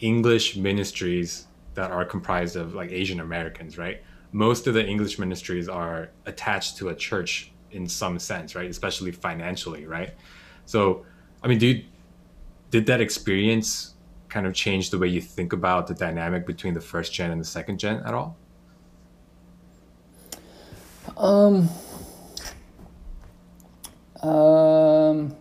[0.00, 4.02] English ministries that are comprised of like Asian Americans, right?
[4.32, 8.68] Most of the English ministries are attached to a church in some sense, right?
[8.68, 10.14] Especially financially, right?
[10.64, 11.04] So,
[11.42, 11.84] I mean, do you,
[12.70, 13.94] did that experience
[14.28, 17.40] kind of change the way you think about the dynamic between the first gen and
[17.40, 18.36] the second gen at all?
[21.18, 21.68] Um,
[24.22, 25.36] um,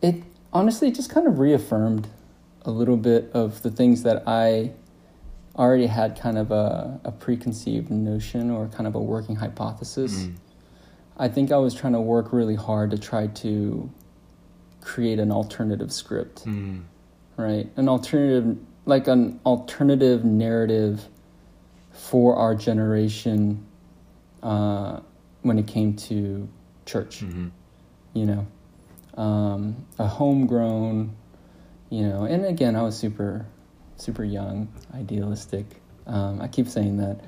[0.00, 2.08] it honestly just kind of reaffirmed
[2.62, 4.72] a little bit of the things that I
[5.58, 10.14] already had kind of a, a preconceived notion or kind of a working hypothesis.
[10.14, 10.36] Mm.
[11.16, 13.90] I think I was trying to work really hard to try to
[14.80, 16.84] create an alternative script, mm.
[17.36, 17.68] right?
[17.76, 21.04] An alternative, like an alternative narrative
[21.90, 23.66] for our generation
[24.42, 25.00] uh,
[25.42, 26.48] when it came to
[26.86, 27.20] church.
[27.20, 27.48] Mm-hmm.
[28.14, 28.46] You know,
[29.20, 31.16] um, a homegrown,
[31.90, 33.46] you know, and again, I was super
[33.98, 35.66] super young, idealistic.
[36.06, 37.20] Um, I keep saying that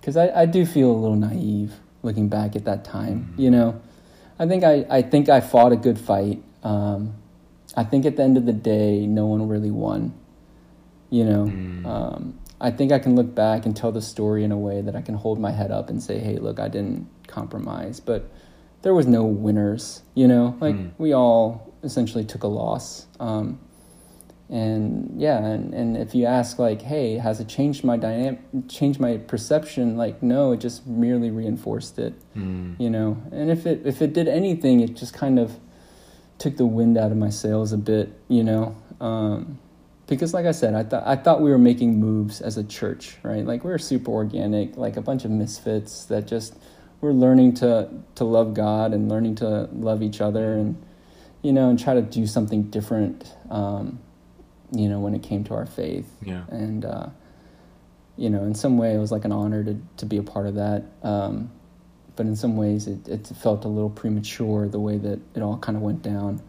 [0.00, 3.30] because uh, I, I do feel a little naive looking back at that time.
[3.32, 3.40] Mm-hmm.
[3.40, 3.80] You know,
[4.38, 6.42] I think I, I think I fought a good fight.
[6.62, 7.14] Um,
[7.76, 10.14] I think at the end of the day, no one really won.
[11.10, 11.86] You know, mm.
[11.86, 14.94] um, I think I can look back and tell the story in a way that
[14.94, 18.30] I can hold my head up and say, "Hey, look, I didn't compromise." But
[18.82, 20.02] there was no winners.
[20.14, 20.90] You know, like mm.
[20.98, 23.06] we all essentially took a loss.
[23.20, 23.58] Um,
[24.50, 28.98] and yeah and, and if you ask like hey has it changed my dynamic changed
[28.98, 29.96] my perception?
[29.96, 32.78] Like no it just merely reinforced it mm.
[32.80, 33.22] you know?
[33.30, 35.58] And if it if it did anything it just kind of
[36.38, 38.76] took the wind out of my sails a bit you know?
[39.00, 39.58] Um,
[40.06, 43.16] because like i said i thought i thought we were making moves as a church
[43.22, 43.44] right?
[43.44, 46.54] Like we are super organic like a bunch of misfits that just
[47.00, 50.82] we're learning to to love god and learning to love each other and
[51.42, 53.34] you know and try to do something different.
[53.50, 54.00] Um,
[54.72, 56.10] you know, when it came to our faith.
[56.22, 56.44] Yeah.
[56.48, 57.06] And, uh,
[58.16, 60.46] you know, in some way it was like an honor to, to be a part
[60.46, 60.84] of that.
[61.02, 61.50] Um,
[62.16, 65.56] but in some ways it, it felt a little premature the way that it all
[65.58, 66.42] kind of went down.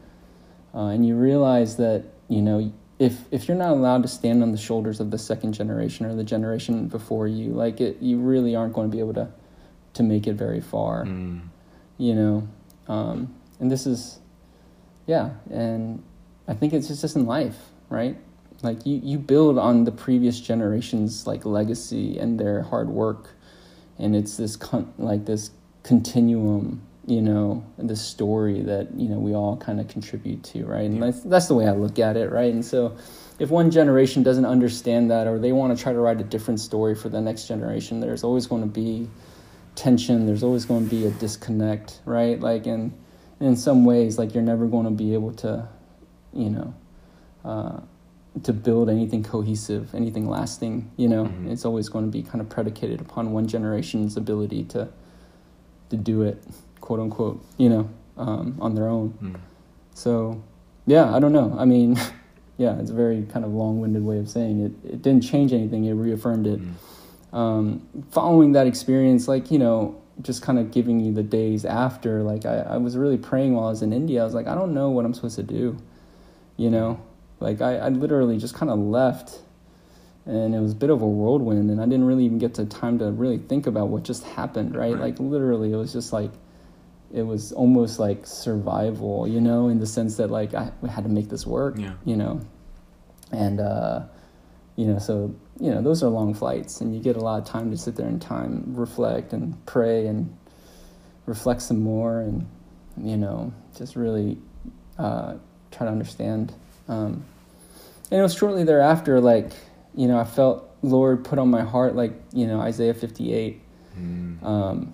[0.73, 4.51] Uh, and you realize that, you know, if, if you're not allowed to stand on
[4.51, 8.55] the shoulders of the second generation or the generation before you, like it, you really
[8.55, 9.29] aren't going to be able to,
[9.93, 11.39] to make it very far, mm.
[11.97, 12.47] you know?
[12.87, 14.19] Um, and this is,
[15.05, 15.29] yeah.
[15.49, 16.03] And
[16.47, 18.17] I think it's just in life right?
[18.61, 23.29] Like you, you build on the previous generation's like legacy and their hard work,
[23.97, 25.51] and it's this con- like this
[25.83, 30.85] continuum, you know, this story that you know we all kind of contribute to, right?
[30.85, 32.51] And that's that's the way I look at it, right?
[32.53, 32.97] And so,
[33.39, 36.59] if one generation doesn't understand that, or they want to try to write a different
[36.59, 39.09] story for the next generation, there's always going to be
[39.75, 40.25] tension.
[40.25, 42.37] There's always going to be a disconnect, right?
[42.39, 42.91] Like, and
[43.39, 45.67] in some ways, like you're never going to be able to,
[46.33, 46.73] you know,
[47.45, 47.79] uh,
[48.43, 50.91] to build anything cohesive, anything lasting.
[50.97, 51.51] You know, mm-hmm.
[51.51, 54.89] it's always going to be kind of predicated upon one generation's ability to
[55.89, 56.43] to do it,
[56.81, 57.43] quote unquote.
[57.57, 59.17] You know, um, on their own.
[59.21, 59.39] Mm.
[59.93, 60.41] So,
[60.85, 61.55] yeah, I don't know.
[61.57, 61.99] I mean,
[62.57, 64.93] yeah, it's a very kind of long-winded way of saying it.
[64.93, 65.85] It didn't change anything.
[65.85, 66.59] It reaffirmed it.
[66.61, 66.73] Mm.
[67.31, 72.23] Um, following that experience, like you know, just kind of giving you the days after,
[72.23, 74.21] like I, I was really praying while I was in India.
[74.21, 75.77] I was like, I don't know what I'm supposed to do.
[76.57, 76.99] You know,
[77.39, 79.39] like I, I literally just kind of left
[80.25, 82.65] and it was a bit of a whirlwind and I didn't really even get to
[82.65, 84.93] time to really think about what just happened, right?
[84.93, 85.01] right.
[85.01, 86.31] Like literally it was just like
[87.11, 91.09] it was almost like survival, you know, in the sense that like I had to
[91.09, 91.93] make this work, yeah.
[92.05, 92.41] you know.
[93.31, 94.03] And uh
[94.75, 97.47] you know, so you know, those are long flights and you get a lot of
[97.47, 100.37] time to sit there and time reflect and pray and
[101.25, 102.47] reflect some more and
[103.01, 104.37] you know, just really
[104.97, 105.35] uh
[105.71, 106.53] try to understand
[106.89, 107.23] um,
[108.11, 109.51] and it was shortly thereafter, like,
[109.95, 113.61] you know, I felt Lord put on my heart, like, you know, Isaiah 58.
[113.97, 114.43] Mm.
[114.43, 114.93] Um,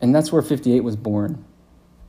[0.00, 1.44] and that's where 58 was born.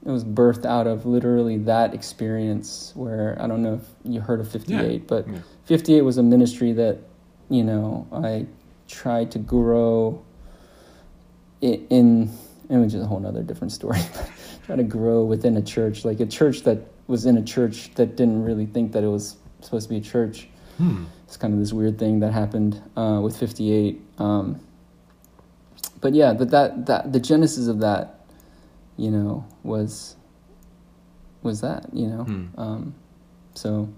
[0.06, 4.40] It was birthed out of literally that experience where I don't know if you heard
[4.40, 4.98] of 58, yeah.
[5.08, 5.40] but yeah.
[5.66, 6.98] 58 was a ministry that,
[7.50, 8.48] you know, I
[8.88, 10.24] tried to grow
[11.62, 12.32] in,
[12.70, 14.30] in which is a whole other different story, but
[14.66, 18.16] try to grow within a church, like a church that was in a church that
[18.16, 20.48] didn't really think that it was supposed to be a church.
[20.78, 21.06] Hmm.
[21.26, 24.02] It's kind of this weird thing that happened uh, with 58.
[24.20, 24.60] Um,
[26.00, 28.26] but yeah, but that, that the genesis of that,
[28.98, 30.16] you know, was
[31.44, 32.24] was that, you know.
[32.24, 32.60] Hmm.
[32.60, 32.96] Um,
[33.54, 33.90] so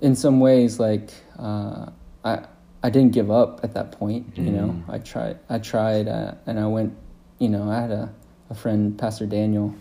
[0.00, 1.86] in some ways, like uh,
[2.24, 2.46] I
[2.82, 4.36] I didn't give up at that point.
[4.36, 4.90] You know, hmm.
[4.90, 6.94] I tried I tried uh, and I went.
[7.38, 8.14] You know, I had a,
[8.48, 9.74] a friend, Pastor Daniel,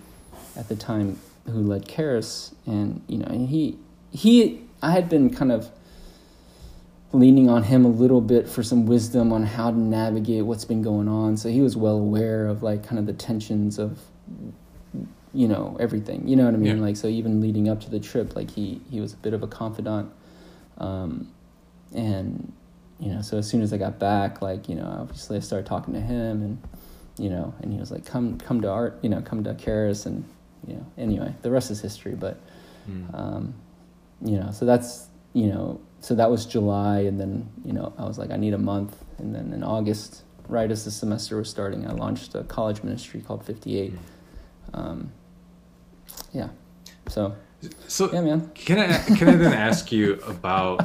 [0.57, 3.77] at the time who led Charis, and you know, and he
[4.11, 5.69] he I had been kind of
[7.11, 10.81] leaning on him a little bit for some wisdom on how to navigate what's been
[10.81, 11.37] going on.
[11.37, 13.99] So he was well aware of like kind of the tensions of
[15.33, 16.27] you know everything.
[16.27, 16.77] You know what I mean?
[16.77, 16.83] Yeah.
[16.83, 19.43] Like so even leading up to the trip, like he he was a bit of
[19.43, 20.11] a confidant.
[20.77, 21.31] Um,
[21.93, 22.51] and
[22.99, 25.65] you know, so as soon as I got back, like you know, obviously I started
[25.65, 26.61] talking to him, and
[27.17, 30.05] you know, and he was like, "Come, come to art, you know, come to Charis,"
[30.05, 30.25] and
[30.67, 32.15] you know, anyway, the rest is history.
[32.15, 32.39] But,
[32.89, 33.13] mm.
[33.17, 33.53] um,
[34.23, 36.99] you know, so that's, you know, so that was July.
[36.99, 39.03] And then, you know, I was like, I need a month.
[39.17, 43.21] And then in August, right as the semester was starting, I launched a college ministry
[43.21, 43.93] called 58.
[43.93, 43.97] Mm.
[44.73, 45.11] Um,
[46.33, 46.49] yeah.
[47.07, 47.35] So,
[47.87, 48.51] so yeah, man.
[48.53, 50.83] Can I can I then ask you about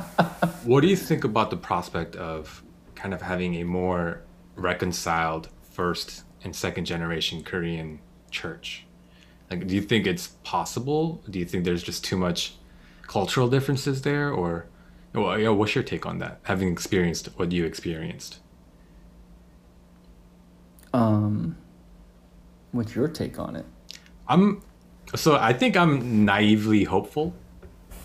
[0.65, 2.63] what do you think about the prospect of
[2.95, 4.23] kind of having a more
[4.57, 8.01] reconciled first and second generation Korean
[8.31, 8.87] church?
[9.51, 11.23] Like, do you think it's possible?
[11.29, 12.55] Do you think there's just too much
[13.07, 14.67] cultural differences there, or
[15.13, 16.39] well, what's your take on that?
[16.45, 18.39] Having experienced what you experienced.
[20.93, 21.57] Um,
[22.71, 23.67] what's your take on it?
[24.29, 24.63] I'm
[25.17, 27.35] so I think I'm naively hopeful.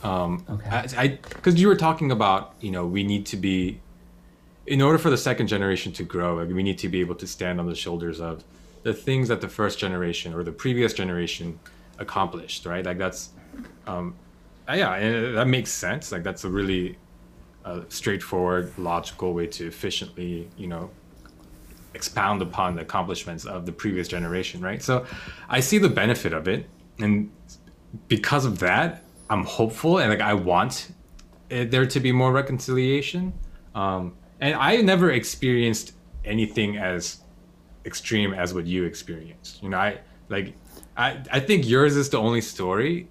[0.03, 0.69] Um, okay.
[0.97, 3.79] I because you were talking about you know we need to be
[4.65, 7.27] in order for the second generation to grow, like, we need to be able to
[7.27, 8.43] stand on the shoulders of
[8.85, 11.59] the things that the first generation or the previous generation
[11.97, 12.85] accomplished, right?
[12.85, 13.29] Like that's,
[13.87, 14.13] um,
[14.69, 16.11] uh, yeah, that makes sense.
[16.11, 16.95] Like that's a really
[17.65, 20.91] uh, straightforward, logical way to efficiently, you know,
[21.95, 24.83] expound upon the accomplishments of the previous generation, right?
[24.83, 25.07] So
[25.49, 26.69] I see the benefit of it,
[26.99, 27.31] and
[28.07, 30.91] because of that, I'm hopeful and like I want
[31.49, 33.33] it, there to be more reconciliation.
[33.73, 37.24] Um, and I never experienced anything as
[37.85, 39.61] extreme as what you experienced.
[39.61, 40.53] You know, I like
[40.97, 43.07] I I think yours is the only story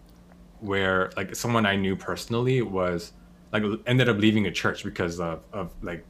[0.61, 3.13] where like someone I knew personally was
[3.53, 6.05] like ended up leaving a church because of of like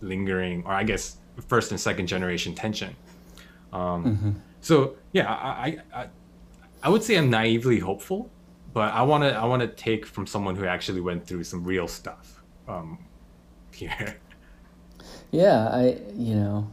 [0.00, 2.96] lingering or I guess first and second generation tension.
[3.72, 4.30] Um, mm-hmm.
[4.60, 6.08] So yeah, I, I
[6.82, 8.30] I would say I'm naively hopeful,
[8.72, 11.64] but I want to I want to take from someone who actually went through some
[11.64, 12.98] real stuff um,
[13.72, 14.16] here.
[15.30, 16.72] Yeah, I you know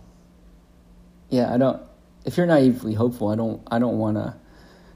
[1.36, 1.82] yeah, I don't.
[2.24, 3.62] If you're naively hopeful, I don't.
[3.70, 4.36] I don't want to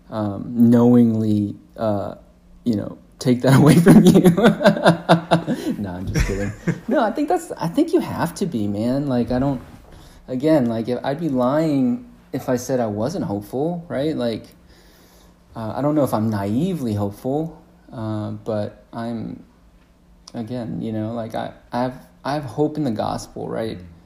[0.10, 2.16] um, knowingly, uh,
[2.64, 4.22] you know, take that away from you.
[5.84, 6.52] no, I'm just kidding.
[6.88, 7.52] no, I think that's.
[7.52, 9.08] I think you have to be, man.
[9.08, 9.62] Like I don't.
[10.28, 14.16] Again, like if I'd be lying if I said I wasn't hopeful, right?
[14.16, 14.46] Like
[15.56, 17.62] uh, I don't know if I'm naively hopeful,
[17.92, 19.44] uh, but I'm.
[20.32, 23.80] Again, you know, like I, I have I have hope in the gospel, right?
[23.80, 23.99] Mm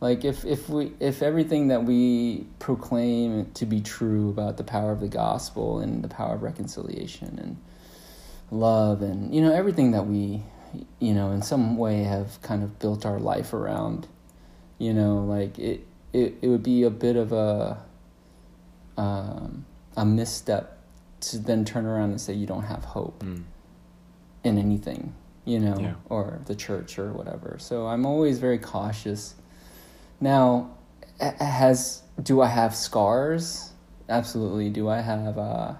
[0.00, 4.92] like if if we if everything that we proclaim to be true about the power
[4.92, 7.56] of the gospel and the power of reconciliation and
[8.50, 10.42] love and you know everything that we
[10.98, 14.08] you know, in some way have kind of built our life around.
[14.78, 17.82] You know, like it, it, it would be a bit of a,
[18.96, 19.64] um,
[19.96, 20.78] a misstep
[21.20, 23.42] to then turn around and say you don't have hope mm.
[24.44, 25.14] in anything,
[25.46, 25.94] you know, yeah.
[26.10, 27.56] or the church or whatever.
[27.58, 29.34] So I'm always very cautious.
[30.20, 30.76] Now,
[31.20, 33.72] has do I have scars?
[34.08, 34.70] Absolutely.
[34.70, 35.74] Do I have uh,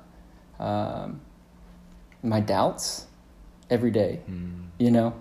[0.58, 1.20] um,
[2.22, 3.06] my doubts
[3.70, 4.20] every day?
[4.28, 4.66] Mm.
[4.78, 5.14] You know,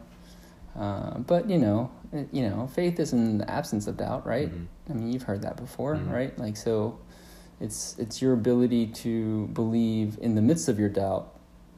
[0.78, 1.92] uh, but you know,
[2.32, 4.50] you know, faith is in the absence of doubt, right?
[4.50, 4.92] Mm-hmm.
[4.92, 6.12] I mean, you've heard that before, mm-hmm.
[6.12, 6.38] right?
[6.38, 7.00] Like so,
[7.60, 11.32] it's it's your ability to believe in the midst of your doubt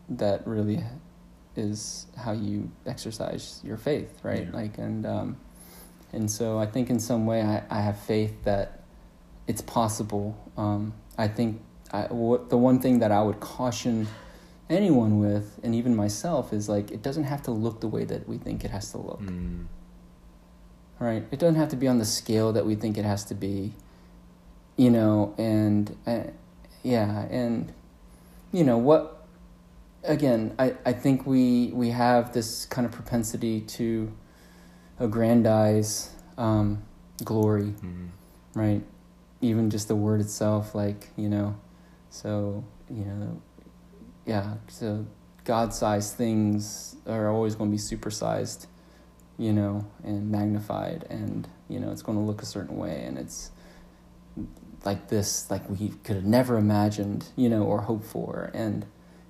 [0.09, 0.83] that really
[1.55, 4.45] is how you exercise your faith, right?
[4.45, 4.57] Yeah.
[4.57, 5.37] Like and um,
[6.13, 8.83] and so I think in some way I, I have faith that
[9.47, 10.37] it's possible.
[10.57, 14.07] Um, I think I, the one thing that I would caution
[14.69, 18.27] anyone with, and even myself, is like it doesn't have to look the way that
[18.27, 19.21] we think it has to look.
[19.21, 19.65] Mm.
[20.99, 21.23] Right?
[21.31, 23.73] It doesn't have to be on the scale that we think it has to be.
[24.75, 26.23] You know, and uh,
[26.83, 27.73] yeah, and
[28.51, 29.25] you know what?
[30.03, 34.11] Again, I, I think we we have this kind of propensity to
[34.99, 36.83] aggrandize um,
[37.23, 38.07] glory, mm-hmm.
[38.53, 38.83] right?
[39.41, 41.55] Even just the word itself, like you know,
[42.09, 43.41] so you know,
[44.25, 44.55] yeah.
[44.67, 45.05] So
[45.43, 48.67] God-sized things are always going to be supersized,
[49.37, 53.17] you know, and magnified, and you know, it's going to look a certain way, and
[53.17, 53.51] it's
[54.85, 58.85] like this, like we could have never imagined, you know, or hoped for, and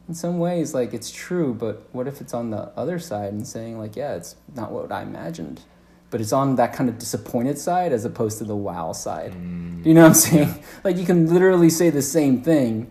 [0.07, 3.47] in some ways like it's true but what if it's on the other side and
[3.47, 5.61] saying like yeah it's not what i imagined
[6.09, 9.33] but it's on that kind of disappointed side as opposed to the wow side.
[9.33, 9.85] Mm.
[9.85, 10.47] you know what i'm saying?
[10.47, 10.63] Yeah.
[10.83, 12.89] like you can literally say the same thing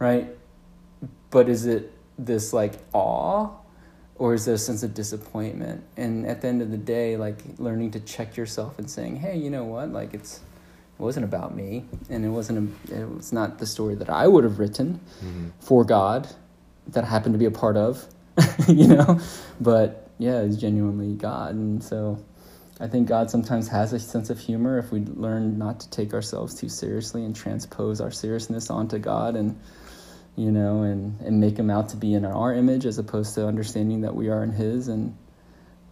[0.00, 0.28] right?
[1.30, 3.50] But is it this like awe
[4.16, 5.84] or is there a sense of disappointment?
[5.96, 9.36] And at the end of the day like learning to check yourself and saying hey
[9.36, 9.92] you know what?
[9.92, 10.40] Like it's
[11.00, 14.26] it wasn't about me and it wasn't a, it was not the story that i
[14.26, 15.48] would have written mm-hmm.
[15.58, 16.28] for god
[16.92, 18.04] that I happen to be a part of,
[18.68, 19.20] you know,
[19.60, 21.54] but yeah, it's genuinely God.
[21.54, 22.18] And so
[22.78, 26.14] I think God sometimes has a sense of humor if we learn not to take
[26.14, 29.58] ourselves too seriously and transpose our seriousness onto God and,
[30.36, 33.46] you know, and, and make him out to be in our image as opposed to
[33.46, 34.88] understanding that we are in his.
[34.88, 35.16] And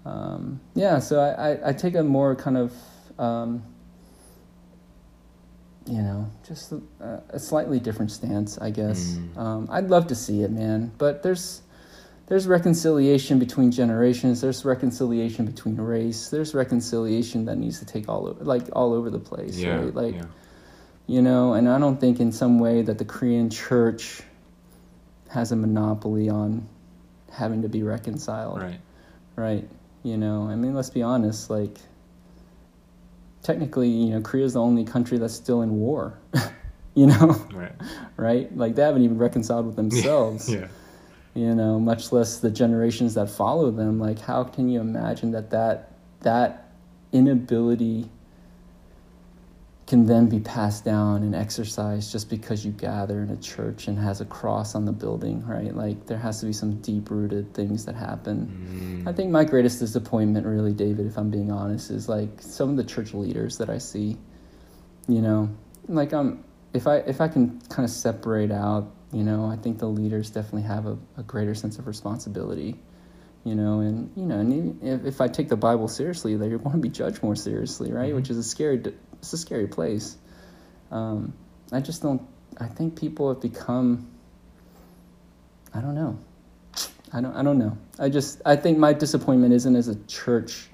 [0.04, 2.72] um, yeah, so I, I, I, take a more kind of,
[3.18, 3.62] um,
[5.88, 9.12] you know, just a, a, slightly different stance, I guess.
[9.12, 9.36] Mm.
[9.38, 11.62] Um, I'd love to see it, man, but there's
[12.26, 14.42] there's reconciliation between generations.
[14.42, 16.28] There's reconciliation between race.
[16.28, 19.94] There's reconciliation that needs to take all over, like all over the place, yeah, right?
[19.94, 20.24] Like, yeah.
[21.06, 24.20] you know, and I don't think in some way that the Korean church
[25.30, 26.68] has a monopoly on
[27.32, 28.80] having to be reconciled, right?
[29.34, 29.68] Right.
[30.02, 31.78] You know, I mean, let's be honest, like
[33.48, 36.18] technically, you know, Korea is the only country that's still in war.
[36.94, 37.72] you know, right?
[38.18, 38.54] Right?
[38.54, 40.52] Like they haven't even reconciled with themselves.
[40.52, 40.68] yeah.
[41.34, 43.98] You know, much less the generations that follow them.
[43.98, 46.72] Like, how can you imagine that that that
[47.12, 48.10] inability
[49.88, 53.98] can then be passed down and exercised just because you gather in a church and
[53.98, 55.74] has a cross on the building, right?
[55.74, 59.02] Like there has to be some deep rooted things that happen.
[59.06, 59.08] Mm.
[59.08, 62.76] I think my greatest disappointment, really, David, if I'm being honest, is like some of
[62.76, 64.18] the church leaders that I see.
[65.08, 65.56] You know,
[65.88, 69.56] like I'm um, if I if I can kind of separate out, you know, I
[69.56, 72.78] think the leaders definitely have a, a greater sense of responsibility.
[73.42, 76.72] You know, and you know, and if, if I take the Bible seriously, you're going
[76.72, 78.08] to be judged more seriously, right?
[78.08, 78.16] Mm-hmm.
[78.16, 78.82] Which is a scary
[79.18, 80.16] it's a scary place.
[80.90, 81.32] Um,
[81.72, 82.22] I just don't.
[82.58, 84.08] I think people have become.
[85.74, 86.18] I don't know.
[87.12, 87.34] I don't.
[87.34, 87.76] I don't know.
[87.98, 88.40] I just.
[88.44, 90.68] I think my disappointment isn't as a church,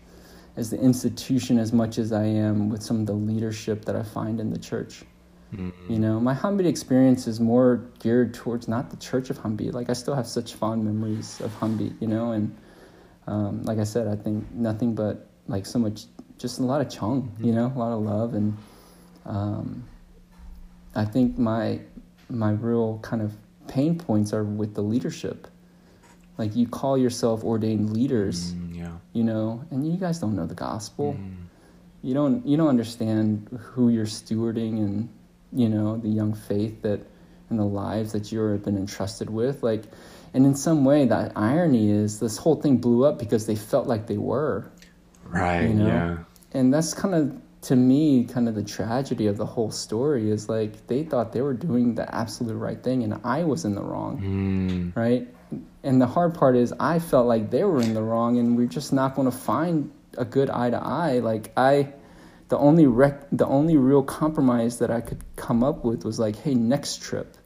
[0.57, 4.03] as the institution, as much as I am with some of the leadership that I
[4.03, 5.03] find in the church.
[5.53, 5.93] Mm-hmm.
[5.93, 9.73] You know, my Hanbit experience is more geared towards not the Church of Hanbit.
[9.73, 12.01] Like I still have such fond memories of Hanbit.
[12.01, 12.57] You know, and
[13.27, 16.05] um, like I said, I think nothing but like so much
[16.39, 18.57] just a lot of chung, you know, a lot of love, and
[19.27, 19.85] um,
[20.95, 21.81] I think my
[22.29, 23.33] my real kind of
[23.69, 25.49] pain points are with the leadership.
[26.37, 28.93] Like you call yourself ordained leaders, mm, yeah.
[29.13, 31.15] you know, and you guys don't know the gospel.
[31.19, 31.35] Mm.
[32.03, 35.09] You don't you don't understand who you're stewarding and
[35.53, 37.07] you know the young faith that
[37.51, 39.63] and the lives that you've been entrusted with.
[39.63, 39.85] Like,
[40.33, 43.87] and in some way, that irony is this whole thing blew up because they felt
[43.87, 44.71] like they were.
[45.27, 45.63] Right.
[45.63, 45.87] You know?
[45.87, 46.17] Yeah.
[46.53, 50.49] And that's kind of to me kind of the tragedy of the whole story is
[50.49, 53.83] like they thought they were doing the absolute right thing and I was in the
[53.83, 54.93] wrong.
[54.95, 54.97] Mm.
[54.97, 55.29] Right?
[55.83, 58.67] and the hard part is I felt like they were in the wrong, and we're
[58.67, 61.19] just not going to find a good eye to eye.
[61.19, 61.93] Like I,
[62.49, 66.37] the only rec- the only real compromise that I could come up with was like,
[66.37, 67.37] hey, next trip.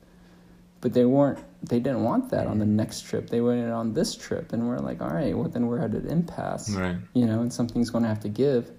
[0.81, 1.41] But they weren't.
[1.63, 3.31] They didn't want that on the next trip.
[3.31, 5.91] They wanted it on this trip, and we're like, all right, well then we're at
[5.91, 6.71] an impasse.
[6.71, 6.97] Right.
[7.15, 8.71] You know, and something's going to have to give.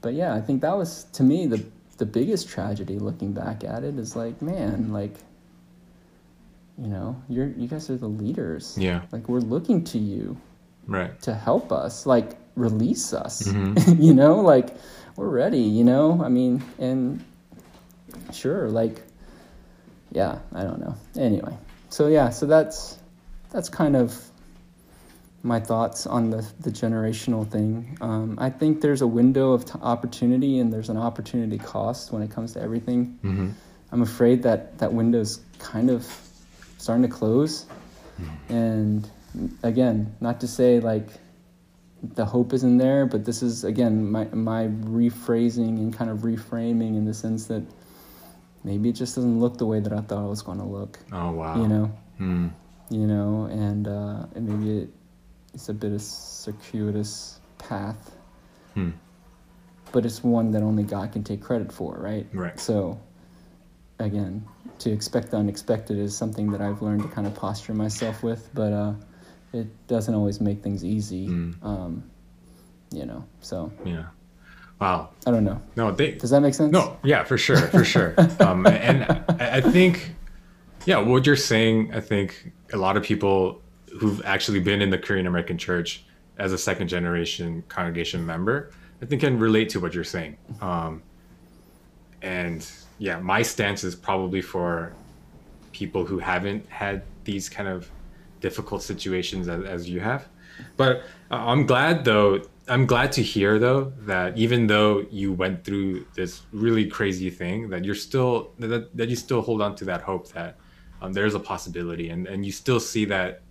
[0.00, 1.64] But yeah, I think that was to me the
[1.98, 2.98] the biggest tragedy.
[2.98, 5.14] Looking back at it, is like, man, like
[6.80, 8.76] you know, you're you guys are the leaders.
[8.78, 9.02] Yeah.
[9.12, 10.36] Like we're looking to you
[10.86, 11.20] Right.
[11.22, 13.42] to help us, like release us.
[13.48, 14.00] Mhm.
[14.02, 14.74] you know, like
[15.16, 16.22] we're ready, you know?
[16.24, 17.24] I mean, and
[18.32, 19.02] sure, like
[20.12, 20.94] yeah, I don't know.
[21.16, 21.56] Anyway.
[21.90, 22.98] So yeah, so that's
[23.50, 24.22] that's kind of
[25.42, 27.96] my thoughts on the the generational thing.
[28.00, 32.22] Um, I think there's a window of t- opportunity and there's an opportunity cost when
[32.22, 33.18] it comes to everything.
[33.22, 33.50] Mm-hmm.
[33.90, 36.06] I'm afraid that that window's kind of
[36.76, 37.66] starting to close.
[38.48, 39.08] And
[39.62, 41.06] again, not to say like
[42.02, 46.96] the hope isn't there, but this is again my my rephrasing and kind of reframing
[46.96, 47.62] in the sense that
[48.68, 50.98] maybe it just doesn't look the way that I thought it was going to look.
[51.12, 51.56] Oh wow.
[51.60, 51.86] You know,
[52.18, 52.48] Hmm.
[52.90, 54.88] you know, and uh, and maybe it,
[55.54, 58.02] it's a bit of circuitous path,
[58.74, 58.90] Hmm.
[59.92, 62.26] but it's one that only God can take credit for, right?
[62.32, 62.58] Right.
[62.60, 62.98] So,
[63.98, 64.44] again,
[64.80, 68.50] to expect the unexpected is something that I've learned to kind of posture myself with,
[68.54, 68.92] but uh,
[69.52, 71.28] it doesn't always make things easy.
[71.28, 71.64] Mm.
[71.64, 71.92] Um,
[72.90, 74.06] you know, so Yeah.
[74.80, 75.10] Wow.
[75.26, 75.60] I don't know.
[75.76, 76.12] No, they.
[76.12, 76.72] Does that make sense?
[76.72, 78.14] No, yeah, for sure, for sure.
[78.40, 79.04] um, and
[79.40, 80.14] I, I think,
[80.86, 83.60] yeah, what you're saying, I think a lot of people
[83.98, 86.04] who've actually been in the Korean American church
[86.38, 88.70] as a second generation congregation member,
[89.02, 90.36] I think can relate to what you're saying.
[90.60, 91.02] Um,
[92.22, 92.68] and
[92.98, 94.92] yeah, my stance is probably for
[95.72, 97.90] people who haven't had these kind of
[98.40, 100.28] difficult situations as, as you have.
[100.76, 102.42] But uh, I'm glad though.
[102.68, 107.70] I'm glad to hear though that even though you went through this really crazy thing,
[107.70, 110.56] that you're still that, that you still hold on to that hope that
[111.00, 113.42] um, there's a possibility, and and you still see that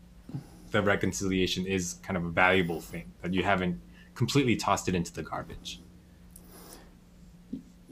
[0.71, 3.79] the reconciliation is kind of a valuable thing that you haven't
[4.15, 5.81] completely tossed it into the garbage.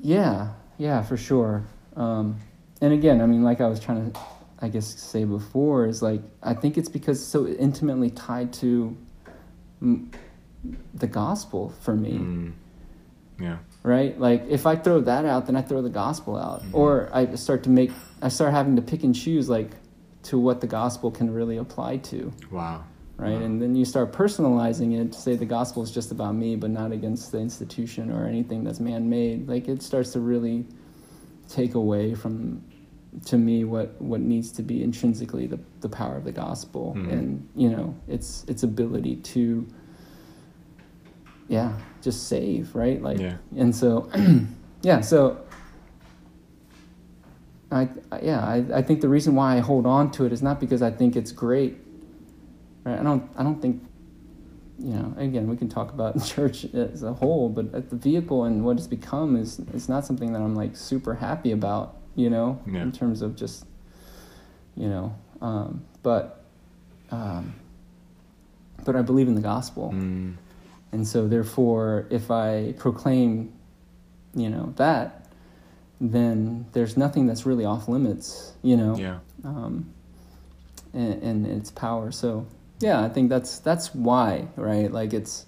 [0.01, 1.63] Yeah, yeah, for sure.
[1.95, 2.39] Um,
[2.81, 4.19] and again, I mean, like I was trying to,
[4.59, 8.95] I guess, say before, is like I think it's because it's so intimately tied to
[9.81, 10.13] mm,
[10.93, 12.11] the gospel for me.
[12.13, 12.53] Mm.
[13.39, 13.57] Yeah.
[13.83, 14.17] right?
[14.17, 17.63] Like if I throw that out, then I throw the gospel out, or I start
[17.63, 17.91] to make,
[18.21, 19.71] I start having to pick and choose like
[20.23, 22.85] to what the gospel can really apply to, Wow.
[23.17, 23.33] right?
[23.41, 26.69] And then you start personalizing it to say the gospel is just about me, but
[26.69, 29.49] not against the institution or anything that's man-made.
[29.49, 30.65] Like it starts to really
[31.49, 32.63] take away from
[33.25, 37.11] to me what what needs to be intrinsically the, the power of the gospel Mhm.
[37.13, 39.65] and you know its its ability to
[41.47, 43.37] yeah just save right like Yeah.
[43.57, 44.09] and so
[44.81, 45.37] yeah so
[47.71, 50.41] I, I yeah I, I think the reason why I hold on to it is
[50.41, 51.77] not because I think it's great
[52.83, 53.81] right I don't I don't think
[54.79, 58.63] you know again we can talk about church as a whole but the vehicle and
[58.63, 62.59] what it's become is is not something that I'm like super happy about you know
[62.67, 62.81] Yeah.
[62.81, 63.65] in terms of just
[64.75, 66.43] you know um, but
[67.11, 67.53] um,
[68.83, 70.35] but I believe in the gospel Mm.
[70.95, 73.51] And so therefore if I proclaim
[74.33, 75.27] you know that
[76.01, 79.19] then there's nothing that's really off limits you know Yeah.
[79.43, 79.73] um,
[80.93, 82.11] and, and its power.
[82.11, 82.45] So
[82.79, 84.89] yeah, I think that's that's why, right?
[84.91, 85.45] Like it's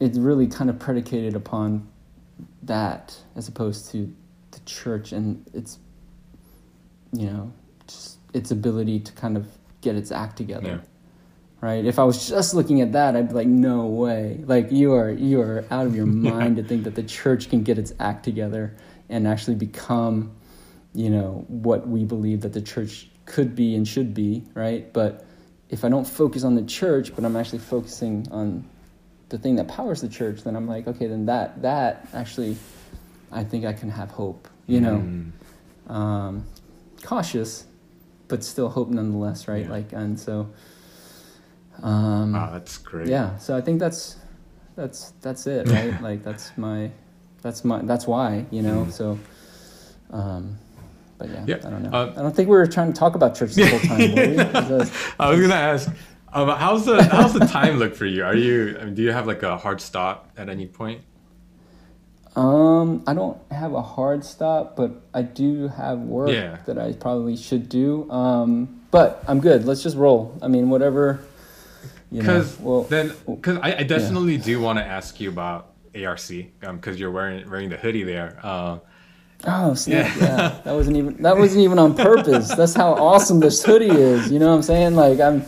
[0.00, 1.88] it's really kind of predicated upon
[2.62, 3.98] that as opposed to
[4.52, 5.78] the church and its
[7.12, 7.52] you know
[7.86, 9.46] just its ability to kind of
[9.80, 10.80] get its act together.
[10.82, 10.91] Yeah.
[11.62, 11.84] Right.
[11.84, 14.40] If I was just looking at that, I'd be like, no way.
[14.44, 17.62] Like you are you are out of your mind to think that the church can
[17.62, 18.74] get its act together
[19.08, 20.32] and actually become
[20.94, 25.24] you know what we believe that the church could be and should be right but
[25.70, 28.62] if i don't focus on the church but i'm actually focusing on
[29.30, 32.56] the thing that powers the church then i'm like okay then that that actually
[33.30, 35.90] i think i can have hope you know Mm.
[35.90, 36.44] um,
[37.04, 37.64] cautious
[38.28, 39.70] but still hope nonetheless right Yeah.
[39.70, 40.50] like and so
[41.82, 43.08] um, Wow, that's great.
[43.08, 44.16] yeah so i think that's
[44.76, 46.90] that's that's it right like that's my
[47.42, 48.92] that's my that's why you know Mm.
[48.92, 49.18] so
[50.10, 50.58] um
[51.18, 53.14] but yeah, Yeah, i don't know uh, i don't think we were trying to talk
[53.14, 54.38] about church the whole time were we?
[54.84, 55.90] Is that- I was gonna ask,
[56.32, 58.24] um, how's the how's the time look for you?
[58.24, 61.02] Are you I mean, do you have like a hard stop at any point?
[62.34, 66.56] um i don't have a hard stop but i do have work Yeah.
[66.64, 69.64] that i probably should do um but I'm good.
[69.64, 70.38] Let's just roll.
[70.42, 71.20] I mean, whatever.
[72.12, 74.42] Because well, then, because I, I, definitely yeah.
[74.42, 78.38] do want to ask you about ARC because um, you're wearing wearing the hoodie there.
[78.42, 78.78] Uh,
[79.46, 80.14] oh, snap.
[80.16, 80.22] yeah.
[80.22, 82.54] yeah, that wasn't even that wasn't even on purpose.
[82.54, 84.30] That's how awesome this hoodie is.
[84.30, 84.94] You know what I'm saying?
[84.94, 85.44] Like I'm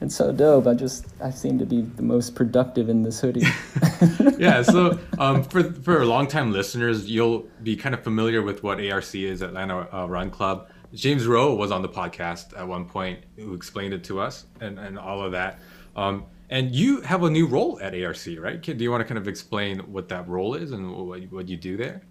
[0.00, 0.66] it's so dope.
[0.66, 3.46] I just I seem to be the most productive in this hoodie.
[4.38, 4.62] yeah.
[4.62, 9.42] So um, for for longtime listeners, you'll be kind of familiar with what ARC is,
[9.42, 10.68] Atlanta uh, Run Club.
[10.94, 14.78] James Rowe was on the podcast at one point who explained it to us and,
[14.78, 15.58] and all of that.
[15.96, 18.60] Um, and you have a new role at ARC, right?
[18.60, 21.56] Do you want to kind of explain what that role is and what, what you
[21.56, 22.02] do there?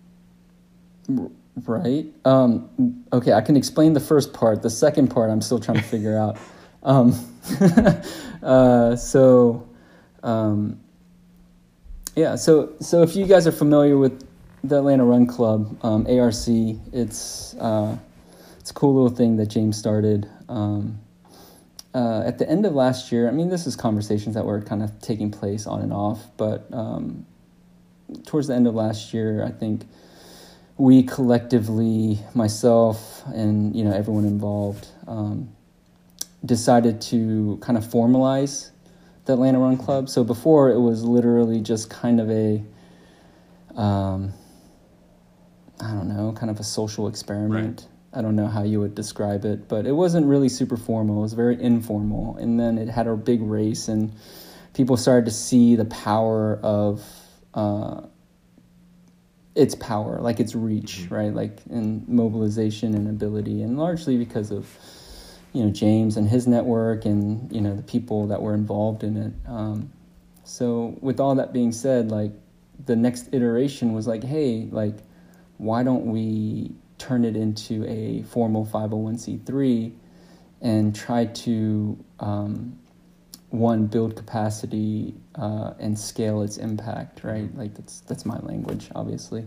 [1.63, 2.07] Right.
[2.25, 4.61] Um, okay, I can explain the first part.
[4.61, 6.37] The second part, I'm still trying to figure out.
[6.83, 7.15] Um,
[8.43, 9.67] uh, so,
[10.21, 10.79] um,
[12.15, 12.35] yeah.
[12.35, 14.23] So, so if you guys are familiar with
[14.63, 17.97] the Atlanta Run Club, um, ARC, it's uh,
[18.59, 20.29] it's a cool little thing that James started.
[20.47, 20.99] Um,
[21.95, 24.83] uh, at the end of last year, I mean, this is conversations that were kind
[24.83, 27.25] of taking place on and off, but um,
[28.25, 29.87] towards the end of last year, I think
[30.77, 35.55] we collectively, myself and you know everyone involved, um,
[36.43, 38.71] decided to kind of formalize
[39.23, 40.09] the Atlanta Run Club.
[40.09, 42.61] So before it was literally just kind of a,
[43.79, 44.33] um,
[45.79, 47.87] I don't know, kind of a social experiment.
[48.15, 51.19] I don't know how you would describe it, but it wasn't really super formal.
[51.19, 52.37] It was very informal.
[52.37, 54.13] And then it had a big race, and
[54.73, 57.03] people started to see the power of
[57.53, 58.01] uh,
[59.53, 61.13] its power, like its reach, mm-hmm.
[61.13, 61.33] right?
[61.33, 64.65] Like in mobilization and ability, and largely because of
[65.51, 69.17] you know James and his network, and you know the people that were involved in
[69.17, 69.33] it.
[69.45, 69.91] Um,
[70.45, 72.31] so, with all that being said, like
[72.85, 74.97] the next iteration was like, hey, like,
[75.57, 79.93] why don't we turn it into a formal 501c3
[80.61, 82.79] and try to um,
[83.49, 87.55] one build capacity uh, and scale its impact right?
[87.55, 89.45] Like that's that's my language obviously.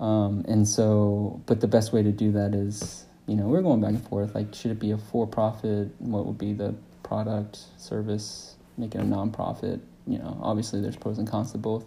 [0.00, 3.80] Um, and so but the best way to do that is you know we're going
[3.80, 4.34] back and forth.
[4.34, 5.94] Like should it be a for-profit?
[5.98, 8.56] What would be the product service?
[8.76, 9.80] Make it a non-profit?
[10.06, 11.84] You know obviously there's pros and cons to both.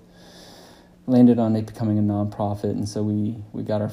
[1.07, 3.91] Landed on it becoming a non-profit and so we we got our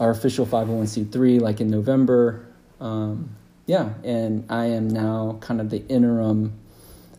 [0.00, 2.46] our official 501c3 like in November.
[2.80, 3.36] Um,
[3.66, 6.58] yeah, and I am now kind of the interim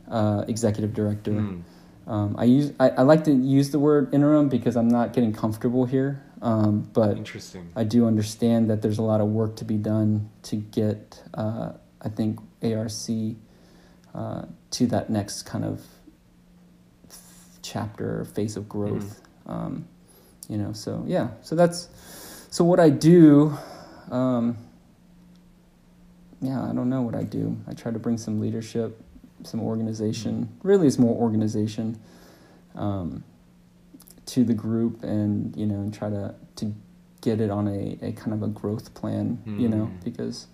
[0.09, 1.31] uh, executive director.
[1.31, 1.61] Mm.
[2.07, 5.31] Um, I use I, I, like to use the word interim because I'm not getting
[5.31, 6.21] comfortable here.
[6.41, 7.69] Um, but interesting.
[7.75, 11.73] I do understand that there's a lot of work to be done to get uh,
[12.01, 12.91] I think ARC
[14.15, 15.85] uh, to that next kind of
[17.61, 19.21] chapter phase of growth.
[19.47, 19.83] Mm.
[20.49, 21.87] you know, so yeah, so that's
[22.51, 23.57] so what I do,
[24.11, 24.57] um,
[26.41, 27.57] yeah, I don't know what I do.
[27.65, 29.01] I try to bring some leadership,
[29.43, 30.49] some organization.
[30.61, 31.97] Really, it's more organization
[32.75, 33.23] um,
[34.25, 36.75] to the group, and you know, and try to to
[37.21, 39.41] get it on a, a kind of a growth plan.
[39.47, 39.59] Mm.
[39.59, 40.03] You know, hmm.
[40.03, 40.47] because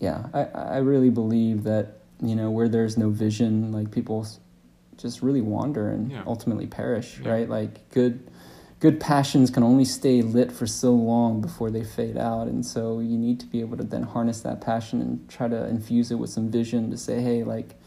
[0.00, 4.26] yeah, I I really believe that you know where there's no vision, like people
[4.98, 6.24] just really wander and yeah.
[6.26, 7.20] ultimately perish.
[7.22, 7.30] Yeah.
[7.30, 8.30] Right, like good
[8.84, 12.48] good passions can only stay lit for so long before they fade out.
[12.48, 15.66] And so you need to be able to then harness that passion and try to
[15.68, 17.80] infuse it with some vision to say, hey, like,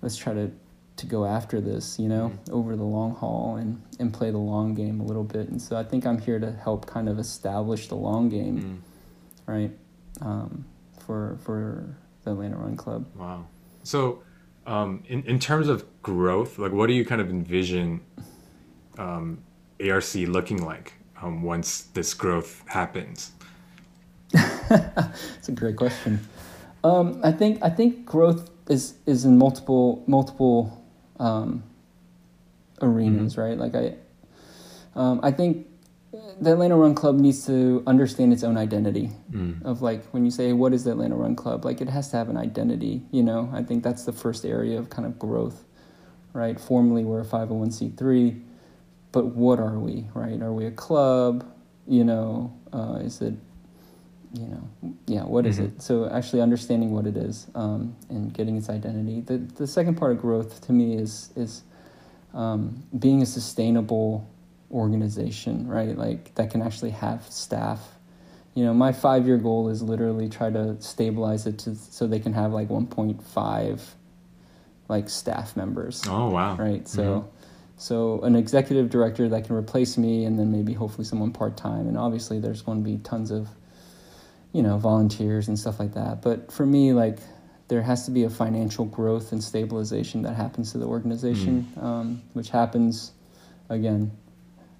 [0.00, 0.50] let's try to,
[0.96, 2.54] to go after this, you know, mm-hmm.
[2.54, 5.50] over the long haul and, and play the long game a little bit.
[5.50, 8.82] And so I think I'm here to help kind of establish the long game,
[9.46, 9.52] mm.
[9.52, 9.72] right,
[10.22, 10.64] um,
[11.04, 13.04] for, for the Atlanta Run Club.
[13.14, 13.46] Wow.
[13.82, 14.22] So,
[14.66, 18.00] um, in, in terms of growth, like what do you kind of envision
[18.96, 19.42] um,
[19.90, 23.32] ARC looking like um, once this growth happens?
[25.38, 26.20] It's a great question.
[26.84, 30.82] Um, I think I think growth is is in multiple multiple
[31.20, 31.62] um,
[32.80, 33.40] arenas, mm-hmm.
[33.40, 33.58] right?
[33.58, 33.94] Like I,
[34.98, 35.66] um, I think
[36.40, 39.10] the Atlanta Run Club needs to understand its own identity.
[39.30, 39.62] Mm.
[39.64, 42.16] Of like when you say what is the Atlanta Run Club, like it has to
[42.16, 43.02] have an identity.
[43.10, 45.64] You know, I think that's the first area of kind of growth,
[46.32, 46.58] right?
[46.58, 48.40] Formally, we're a five hundred oh one c three
[49.12, 50.40] but what are we, right?
[50.42, 51.46] Are we a club?
[51.86, 53.34] You know, uh, is it,
[54.32, 55.76] you know, yeah, what is mm-hmm.
[55.76, 55.82] it?
[55.82, 59.20] So actually understanding what it is um, and getting its identity.
[59.20, 61.62] The the second part of growth to me is is
[62.32, 64.28] um, being a sustainable
[64.70, 65.96] organization, right?
[65.96, 67.80] Like that can actually have staff.
[68.54, 72.20] You know, my five year goal is literally try to stabilize it to so they
[72.20, 73.82] can have like one point five
[74.88, 76.02] like staff members.
[76.08, 76.56] Oh wow!
[76.56, 77.02] Right, so.
[77.02, 77.38] Mm-hmm
[77.82, 81.88] so an executive director that can replace me, and then maybe hopefully someone part time.
[81.88, 83.48] And obviously, there's going to be tons of,
[84.52, 86.22] you know, volunteers and stuff like that.
[86.22, 87.18] But for me, like,
[87.66, 91.82] there has to be a financial growth and stabilization that happens to the organization, mm.
[91.82, 93.10] um, which happens,
[93.68, 94.12] again,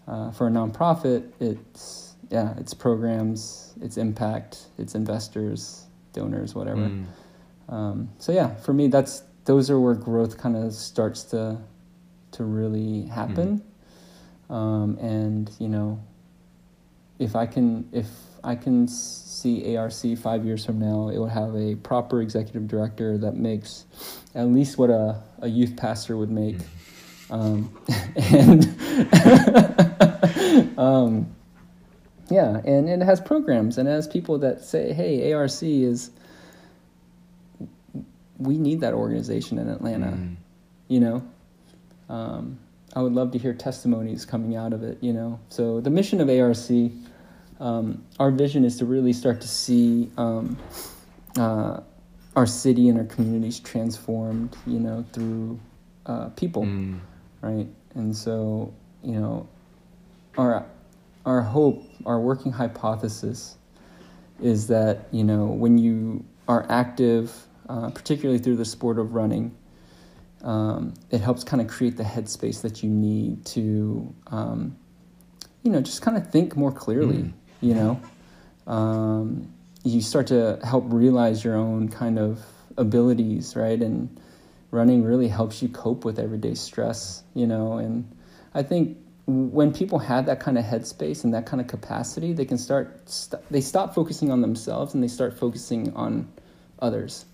[0.07, 1.29] uh, for a nonprofit.
[1.41, 6.89] It's yeah, it's programs, it's impact, it's investors, donors, whatever.
[6.89, 7.07] Mm.
[7.69, 11.59] Um, so yeah, for me, that's those are where growth kind of starts to
[12.33, 13.63] to really happen.
[14.51, 14.55] Mm.
[14.55, 16.03] Um, and you know,
[17.19, 18.09] if I can if
[18.45, 23.17] I can see ARC five years from now, it will have a proper executive director
[23.19, 23.85] that makes
[24.35, 26.59] at least what a, a youth pastor would make.
[27.31, 27.77] Um,
[28.17, 28.65] and
[30.79, 31.35] um,
[32.33, 36.11] yeah, and, and it has programs and it has people that say, hey, ARC is,
[38.39, 40.37] we need that organization in Atlanta, mm.
[40.89, 41.23] you know?
[42.09, 42.59] Um,
[42.95, 45.41] I would love to hear testimonies coming out of it, you know?
[45.49, 46.93] So the mission of ARC
[47.63, 50.59] um, our vision is to really start to see um,
[51.39, 51.81] uh,
[52.35, 55.61] our city and our communities transformed, you know, through
[56.07, 56.99] uh, people, mm.
[57.41, 57.69] right?
[57.95, 58.75] And so,
[59.05, 59.49] you know,
[60.37, 60.67] our
[61.25, 63.57] our hope, our working hypothesis,
[64.43, 69.55] is that you know when you are active, uh, particularly through the sport of running,
[70.43, 74.77] um, it helps kind of create the headspace that you need to, um,
[75.63, 77.17] you know, just kind of think more clearly.
[77.17, 77.33] Mm.
[77.61, 78.01] you know?
[78.67, 79.53] Um,
[79.85, 82.41] you start to help realize your own kind of
[82.77, 83.81] abilities right?
[83.81, 84.21] And
[84.71, 87.75] running really helps you cope with everyday stress you know?
[87.75, 88.11] And
[88.55, 92.45] i think when people have that kind of headspace and that kind of capacity they
[92.45, 96.29] can start st- they stop focusing on themselves and they start focusing on
[96.81, 97.25] others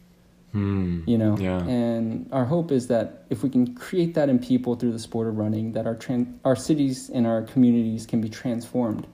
[0.53, 1.03] Hmm.
[1.07, 1.59] you know yeah.
[1.59, 5.29] and our hope is that if we can create that in people through the sport
[5.29, 9.07] of running that our tran- our cities and our communities can be transformed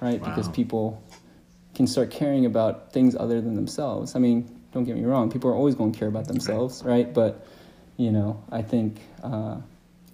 [0.00, 0.20] right?
[0.20, 0.28] Wow.
[0.28, 1.02] Because people
[1.74, 4.16] can start caring about things other than themselves.
[4.16, 7.12] I mean, don't get me wrong, people are always going to care about themselves, right?
[7.12, 7.46] But
[7.96, 9.56] you know, I think uh,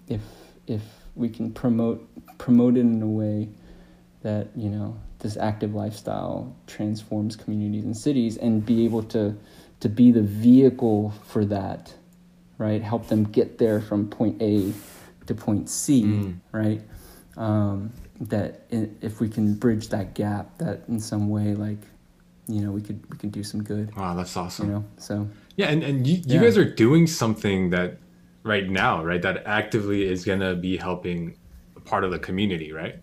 [0.07, 0.21] if
[0.67, 0.81] if
[1.15, 2.07] we can promote
[2.37, 3.49] promote it in a way
[4.21, 9.35] that you know this active lifestyle transforms communities and cities, and be able to
[9.79, 11.93] to be the vehicle for that,
[12.57, 12.81] right?
[12.81, 14.73] Help them get there from point A
[15.27, 16.39] to point C, mm.
[16.51, 16.81] right?
[17.37, 21.79] Um, that if we can bridge that gap, that in some way, like,
[22.47, 23.95] you know, we could we could do some good.
[23.95, 24.67] Wow, that's awesome.
[24.67, 26.41] You know, so yeah, and and you, you yeah.
[26.41, 27.97] guys are doing something that
[28.43, 31.35] right now, right, that actively is gonna be helping
[31.75, 32.99] a part of the community, right?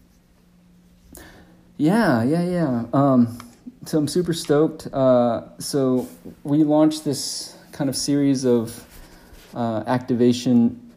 [1.77, 2.85] Yeah, yeah, yeah.
[2.93, 3.39] Um,
[3.85, 4.87] so I'm super stoked.
[4.93, 6.09] Uh, so
[6.45, 8.87] we launched this kind of series of
[9.55, 10.93] uh, activation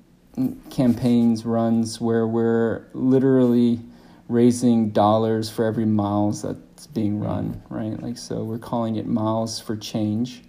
[0.69, 3.79] campaigns, runs where we're literally
[4.27, 8.01] raising dollars for every miles that's being run, right?
[8.01, 10.43] Like, so we're calling it Miles for Change.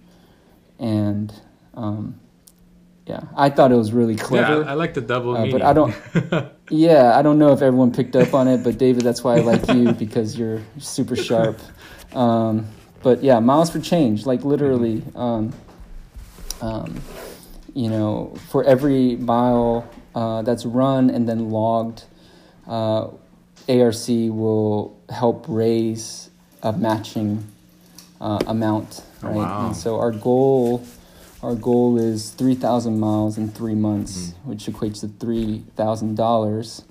[0.79, 1.33] And,
[1.73, 2.19] um,
[3.05, 4.61] yeah, I thought it was really clever.
[4.63, 5.95] Yeah, I like the double uh, But I don't,
[6.69, 9.39] yeah, I don't know if everyone picked up on it, but David, that's why I
[9.39, 11.59] like you because you're super sharp.
[12.13, 12.67] Um,
[13.03, 15.53] but yeah, Miles for Change, like literally, um,
[16.61, 17.01] um,
[17.73, 22.03] you know, for every mile uh, that's run and then logged,
[22.67, 23.09] uh,
[23.69, 26.29] ARC will help raise
[26.63, 27.45] a matching
[28.19, 29.35] uh, amount, oh, right?
[29.35, 29.67] Oh, wow.
[29.67, 30.85] And so our goal,
[31.43, 34.49] our goal is three thousand miles in three months, mm-hmm.
[34.49, 36.83] which equates to three thousand dollars.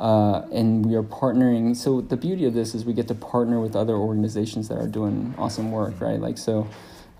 [0.00, 1.76] Uh, and we are partnering.
[1.76, 4.88] So the beauty of this is we get to partner with other organizations that are
[4.88, 6.18] doing awesome work, right?
[6.18, 6.66] Like so,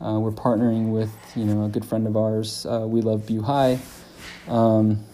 [0.00, 2.64] uh, we're partnering with you know a good friend of ours.
[2.64, 3.78] Uh, we love BuHi,
[4.48, 5.04] um,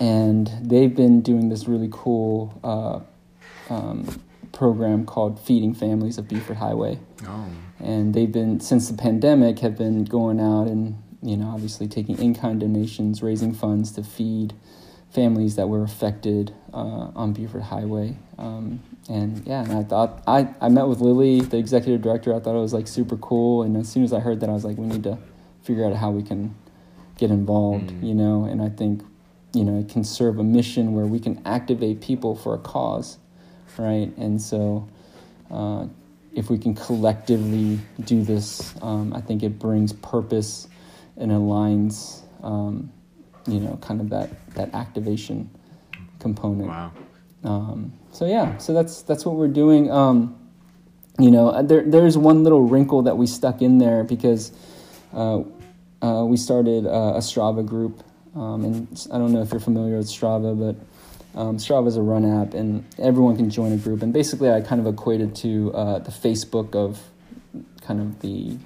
[0.00, 4.20] and they've been doing this really cool uh, um,
[4.52, 6.98] program called Feeding Families of Buford Highway.
[7.26, 7.46] Oh.
[7.80, 12.18] And they've been, since the pandemic, have been going out and, you know, obviously taking
[12.18, 14.54] in kind donations, raising funds to feed
[15.14, 18.16] families that were affected uh, on Buford Highway.
[18.36, 22.34] Um, and yeah, and I thought, I, I met with Lily, the executive director.
[22.34, 23.62] I thought it was like super cool.
[23.62, 25.18] And as soon as I heard that, I was like, we need to
[25.62, 26.54] figure out how we can
[27.16, 28.06] get involved, mm.
[28.06, 29.02] you know, and I think,
[29.52, 33.18] you know, it can serve a mission where we can activate people for a cause
[33.78, 34.16] right?
[34.16, 34.88] And so,
[35.50, 35.86] uh,
[36.32, 40.68] if we can collectively do this, um, I think it brings purpose
[41.16, 42.92] and aligns, um,
[43.46, 45.50] you know, kind of that that activation
[46.18, 46.68] component.
[46.68, 46.92] Wow.
[47.44, 49.90] Um, so yeah, so that's that's what we're doing.
[49.90, 50.36] Um,
[51.18, 54.52] you know, uh, there there's one little wrinkle that we stuck in there because
[55.12, 55.42] uh,
[56.02, 58.02] uh, we started uh, a Strava group,
[58.34, 62.02] um, and I don't know if you're familiar with Strava, but um, Strava is a
[62.02, 64.02] run app, and everyone can join a group.
[64.02, 67.00] And basically, I kind of equated to uh, the Facebook of
[67.82, 68.56] kind of the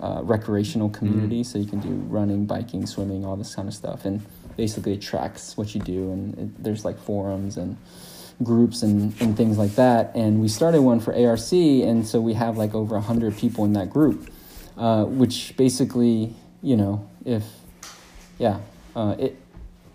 [0.00, 1.42] uh, recreational community.
[1.42, 1.46] Mm.
[1.46, 4.24] So you can do running, biking, swimming, all this kind of stuff, and
[4.56, 6.10] basically it tracks what you do.
[6.12, 7.76] And it, there's like forums and
[8.42, 10.14] groups and, and things like that.
[10.14, 13.74] And we started one for ARC, and so we have like over 100 people in
[13.74, 14.30] that group,
[14.76, 17.44] uh, which basically, you know, if,
[18.38, 18.60] yeah,
[18.96, 19.36] uh, it,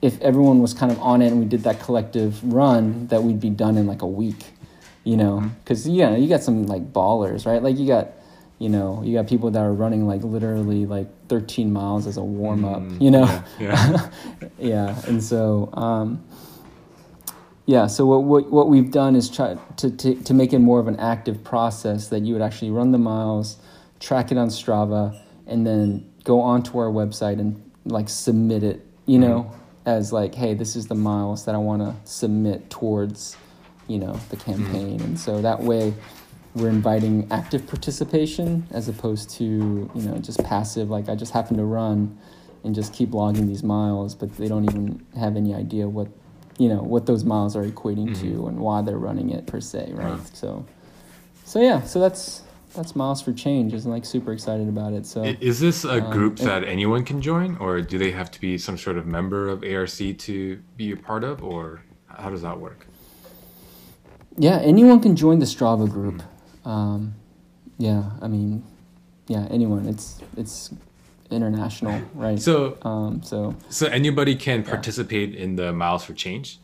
[0.01, 3.39] if everyone was kind of on it and we did that collective run, that we'd
[3.39, 4.45] be done in like a week,
[5.03, 6.15] you know, because, mm-hmm.
[6.15, 7.61] you you got some like ballers, right?
[7.61, 8.07] Like you got,
[8.59, 12.23] you know, you got people that are running like literally like 13 miles as a
[12.23, 13.43] warm up, mm, you know?
[13.57, 14.09] Yeah.
[14.39, 14.49] Yeah.
[14.59, 15.01] yeah.
[15.07, 16.23] And so, um,
[17.65, 20.79] yeah, so what, what, what we've done is try to, to, to make it more
[20.79, 23.57] of an active process that you would actually run the miles,
[24.01, 29.19] track it on Strava, and then go onto our website and like submit it, you
[29.19, 29.89] know, mm-hmm.
[29.89, 33.37] as like, hey, this is the miles that I want to submit towards,
[33.87, 34.51] you know, the mm-hmm.
[34.51, 34.97] campaign.
[34.97, 35.05] Mm-hmm.
[35.05, 35.93] And so that way
[36.55, 41.57] we're inviting active participation as opposed to, you know, just passive, like I just happen
[41.57, 42.17] to run
[42.63, 46.09] and just keep logging these miles, but they don't even have any idea what
[46.57, 48.35] you know what those miles are equating mm-hmm.
[48.35, 50.07] to and why they're running it per se, right?
[50.07, 50.23] Uh-huh.
[50.33, 50.65] So,
[51.45, 52.43] so yeah, so that's
[52.75, 53.73] that's Miles for Change.
[53.73, 55.05] Is like super excited about it.
[55.05, 58.41] So, is this a um, group that anyone can join, or do they have to
[58.41, 62.41] be some sort of member of ARC to be a part of, or how does
[62.41, 62.85] that work?
[64.37, 66.15] Yeah, anyone can join the Strava group.
[66.15, 66.38] Mm-hmm.
[66.69, 67.15] Um,
[67.79, 68.63] yeah, I mean,
[69.27, 69.87] yeah, anyone.
[69.87, 70.69] It's it's
[71.31, 72.39] international, right?
[72.39, 74.69] So, um, so so anybody can yeah.
[74.69, 76.59] participate in the Miles for Change.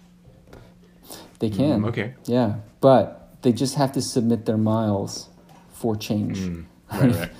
[1.39, 1.82] They can.
[1.82, 2.14] Mm, okay.
[2.26, 5.30] Yeah, but they just have to submit their miles
[5.74, 6.39] for change.
[6.39, 7.32] Mm, right, right.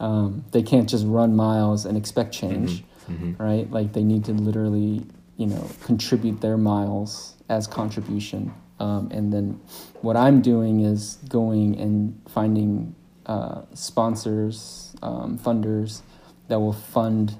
[0.00, 3.42] um, they can't just run miles and expect change, mm-hmm, mm-hmm.
[3.42, 3.70] right?
[3.70, 5.04] Like they need to literally,
[5.36, 8.52] you know, contribute their miles as contribution.
[8.80, 9.60] Um, and then
[10.02, 12.94] what I'm doing is going and finding
[13.26, 16.02] uh, sponsors, um, funders
[16.48, 17.36] that will fund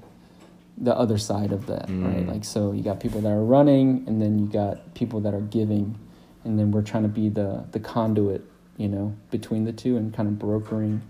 [0.77, 2.05] the other side of that, mm.
[2.05, 2.27] right?
[2.27, 5.41] Like, so you got people that are running, and then you got people that are
[5.41, 5.97] giving,
[6.43, 8.43] and then we're trying to be the the conduit,
[8.77, 11.01] you know, between the two and kind of brokering,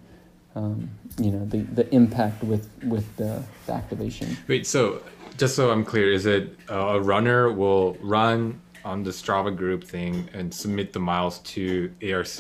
[0.56, 4.38] um, you know, the the impact with with the, the activation.
[4.48, 5.02] Wait, so
[5.38, 9.84] just so I'm clear, is it uh, a runner will run on the Strava group
[9.84, 12.40] thing and submit the miles to ARC,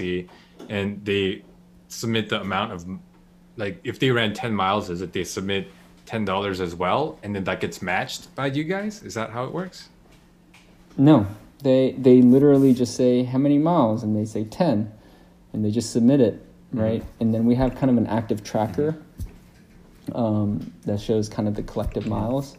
[0.69, 1.43] and they
[1.87, 2.85] submit the amount of
[3.57, 5.71] like if they ran 10 miles is it they submit
[6.07, 9.01] $10 as well and then that gets matched by you guys?
[9.03, 9.89] Is that how it works?
[10.97, 11.27] No.
[11.63, 14.03] They they literally just say how many miles?
[14.03, 14.91] And they say 10
[15.53, 16.79] and they just submit it mm-hmm.
[16.79, 17.01] right?
[17.01, 17.21] Mm-hmm.
[17.23, 18.97] and then we have kind of an active tracker
[20.13, 22.57] um, that shows kind of the collective miles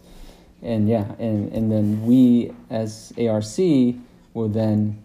[0.62, 3.44] and yeah and and then we as arc
[4.34, 5.02] will then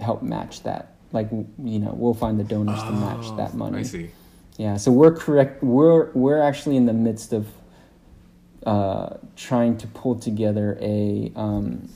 [0.00, 3.56] help match that like you know we'll find the donors oh, to match that oh,
[3.56, 4.10] money i see
[4.60, 5.62] yeah, so we're correct.
[5.62, 7.48] We're we're actually in the midst of
[8.66, 11.32] uh, trying to pull together a.
[11.34, 11.88] um,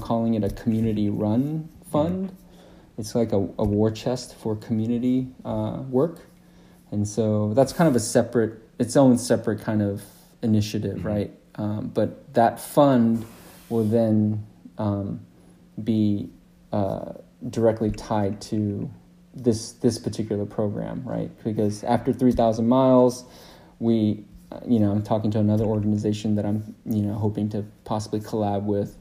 [0.00, 2.28] calling it a community run fund.
[2.28, 3.00] Mm-hmm.
[3.00, 6.20] It's like a, a war chest for community uh, work,
[6.90, 10.02] and so that's kind of a separate, its own separate kind of
[10.40, 11.06] initiative, mm-hmm.
[11.06, 11.30] right?
[11.56, 13.24] Um, but that fund
[13.68, 14.46] will then
[14.78, 15.20] um,
[15.82, 16.30] be
[16.72, 17.12] uh,
[17.50, 18.90] directly tied to
[19.34, 21.30] this this particular program, right?
[21.44, 23.24] Because after 3,000 miles,
[23.78, 24.24] we,
[24.66, 28.62] you know, I'm talking to another organization that I'm, you know, hoping to possibly collab
[28.62, 28.96] with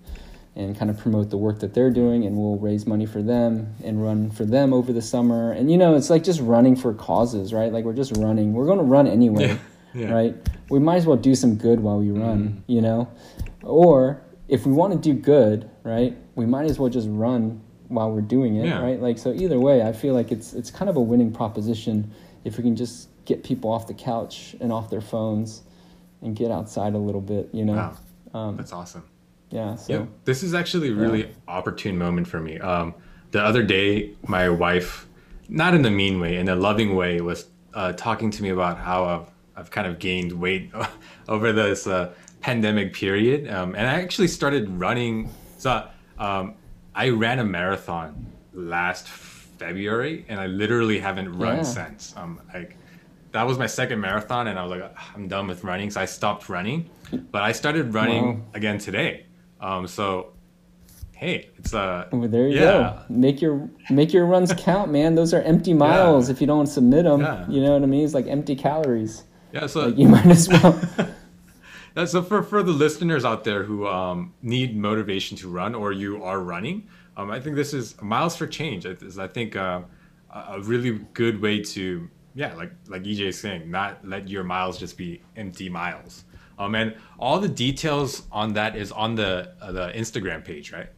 [0.56, 3.76] and kind of promote the work that they're doing and we'll raise money for them
[3.84, 5.52] and run for them over the summer.
[5.52, 7.72] And you know, it's like just running for causes, right?
[7.72, 8.54] Like we're just running.
[8.54, 9.58] We're going to run anyway, yeah,
[9.96, 10.12] yeah.
[10.12, 10.36] right?
[10.70, 12.62] We might as well do some good while we run, mm.
[12.68, 13.10] you know?
[13.64, 16.16] Or if we want to do good, right?
[16.36, 18.82] We might as well just run while we're doing it, yeah.
[18.82, 19.00] right?
[19.00, 22.12] Like so either way, I feel like it's it's kind of a winning proposition
[22.44, 25.64] if we can just get people off the couch and off their phones
[26.22, 27.74] and get outside a little bit, you know.
[27.74, 28.40] Wow.
[28.40, 29.04] Um, That's awesome.
[29.50, 29.76] Yeah.
[29.76, 30.06] So, yeah.
[30.26, 31.34] This is actually a really yeah.
[31.48, 32.60] opportune moment for me.
[32.60, 32.94] Um,
[33.32, 35.08] the other day, my wife,
[35.50, 38.78] not in a mean way, in a loving way, was uh, talking to me about
[38.78, 40.72] how I've, I've kind of gained weight
[41.30, 43.50] over this uh, pandemic period.
[43.50, 45.30] Um, and I actually started running.
[45.58, 45.88] So
[46.18, 46.56] um,
[46.94, 51.64] I ran a marathon last February, and I literally haven't run yeah.
[51.64, 52.14] since.
[52.18, 52.76] Um, like
[53.32, 56.06] that was my second marathon, and I was like, I'm done with running, so I
[56.06, 56.90] stopped running.
[57.32, 58.46] But I started running wow.
[58.54, 59.26] again today.
[59.60, 60.34] Um, so
[61.16, 62.62] hey, it's uh well, there you yeah.
[62.62, 63.00] go.
[63.10, 65.16] Make your make your runs count, man.
[65.16, 66.34] Those are empty miles yeah.
[66.34, 67.22] if you don't submit them.
[67.22, 67.48] Yeah.
[67.50, 68.06] You know what I mean?
[68.06, 69.24] It's like empty calories.
[69.56, 70.78] Yeah, so like you might as well.
[72.06, 76.22] so for, for the listeners out there who um, need motivation to run or you
[76.26, 78.86] are running, um, I think this is miles for change.
[78.86, 79.84] Is I think uh,
[80.34, 84.78] a really good way to yeah, like like EJ is saying, not let your miles
[84.78, 86.26] just be empty miles.
[86.60, 90.90] Um, and all the details on that is on the uh, the Instagram page, right?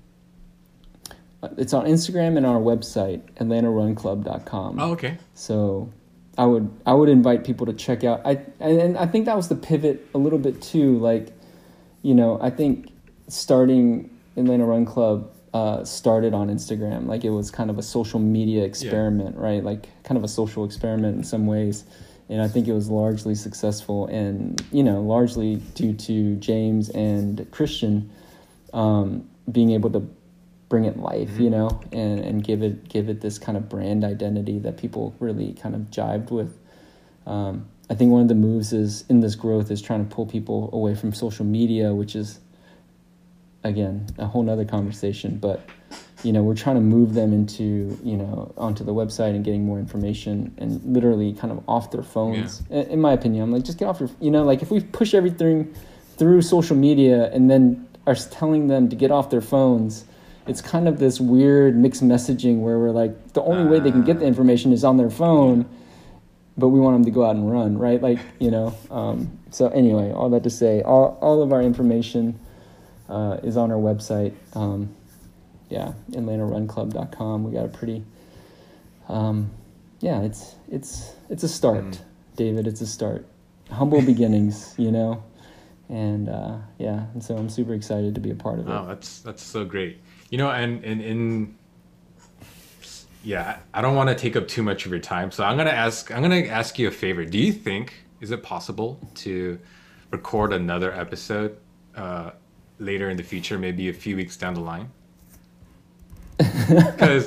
[1.57, 4.79] It's on Instagram and our website, AtlantaRunClub.com.
[4.79, 5.19] Oh, okay.
[5.35, 5.93] So
[6.37, 8.21] I would I would invite people to check out.
[8.25, 10.97] I and I think that was the pivot a little bit too.
[10.99, 11.29] Like,
[12.03, 12.91] you know, I think
[13.27, 17.07] starting Atlanta Run Club uh, started on Instagram.
[17.07, 19.43] Like it was kind of a social media experiment, yeah.
[19.43, 19.63] right?
[19.63, 21.83] Like kind of a social experiment in some ways.
[22.29, 27.49] And I think it was largely successful, and you know, largely due to James and
[27.51, 28.11] Christian
[28.73, 30.07] um, being able to
[30.69, 31.43] bring it life, mm-hmm.
[31.43, 35.15] you know, and, and give it give it this kind of brand identity that people
[35.19, 36.57] really kind of jived with.
[37.25, 40.25] Um, I think one of the moves is in this growth is trying to pull
[40.25, 42.39] people away from social media, which is
[43.63, 45.37] again a whole nother conversation.
[45.37, 45.61] But
[46.23, 49.65] you know, we're trying to move them into you know onto the website and getting
[49.65, 52.61] more information and literally kind of off their phones.
[52.69, 52.79] Yeah.
[52.79, 54.81] In, in my opinion, I'm like, just get off your you know, like if we
[54.81, 55.73] push everything
[56.17, 60.05] through social media and then are telling them to get off their phones
[60.47, 63.91] it's kind of this weird mixed messaging where we're like the only uh, way they
[63.91, 64.27] can get the ah.
[64.27, 65.67] information is on their phone
[66.57, 68.01] but we want them to go out and run right?
[68.01, 72.39] Like you know um, so anyway all that to say all, all of our information
[73.09, 74.93] uh, is on our website um,
[75.69, 78.03] yeah atlantarunclub.com we got a pretty
[79.09, 79.49] um,
[79.99, 81.99] yeah it's it's it's a start mm.
[82.35, 83.25] david it's a start.
[83.71, 85.23] Humble beginnings you know?
[85.89, 88.71] And uh, yeah and so i'm super excited to be a part of it.
[88.71, 89.99] Oh that's that's so great
[90.29, 91.55] you know, and in, in
[93.23, 95.69] yeah, I don't want to take up too much of your time, so I'm gonna
[95.69, 96.11] ask.
[96.11, 97.25] I'm gonna ask you a favor.
[97.25, 99.59] Do you think is it possible to
[100.11, 101.57] record another episode
[101.95, 102.31] uh,
[102.79, 104.91] later in the future, maybe a few weeks down the line?
[106.67, 107.25] Because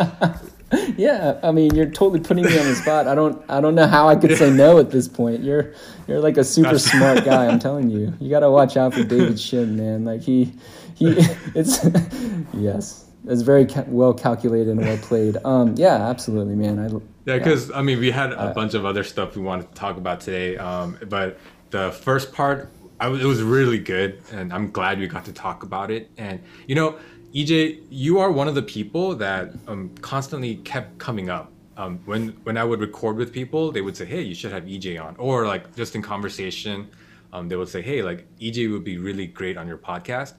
[0.97, 3.09] yeah, I mean, you're totally putting me on the spot.
[3.09, 5.43] I don't, I don't know how I could say no at this point.
[5.43, 5.73] You're,
[6.07, 7.47] you're like a super smart guy.
[7.49, 8.15] I'm telling you.
[8.21, 10.05] You got to watch out for David Shin, man.
[10.05, 10.53] Like he,
[11.01, 11.07] he,
[11.55, 11.85] it's,
[12.55, 15.37] yes, it's very ca- well calculated and well played.
[15.45, 16.79] Um, yeah, absolutely, man.
[16.79, 16.89] I,
[17.25, 17.79] yeah, because yeah.
[17.79, 20.21] I mean, we had a uh, bunch of other stuff we wanted to talk about
[20.21, 20.57] today.
[20.57, 21.39] Um, but
[21.71, 22.71] the first part,
[23.01, 26.11] I, it was really good, and I'm glad we got to talk about it.
[26.19, 26.99] And you know
[27.35, 31.53] EJ, you are one of the people that um, constantly kept coming up.
[31.77, 34.65] Um, when when I would record with people, they would say, "Hey, you should have
[34.65, 36.91] EJ on," or like just in conversation,
[37.33, 40.35] um, they would say, "Hey, like EJ would be really great on your podcast."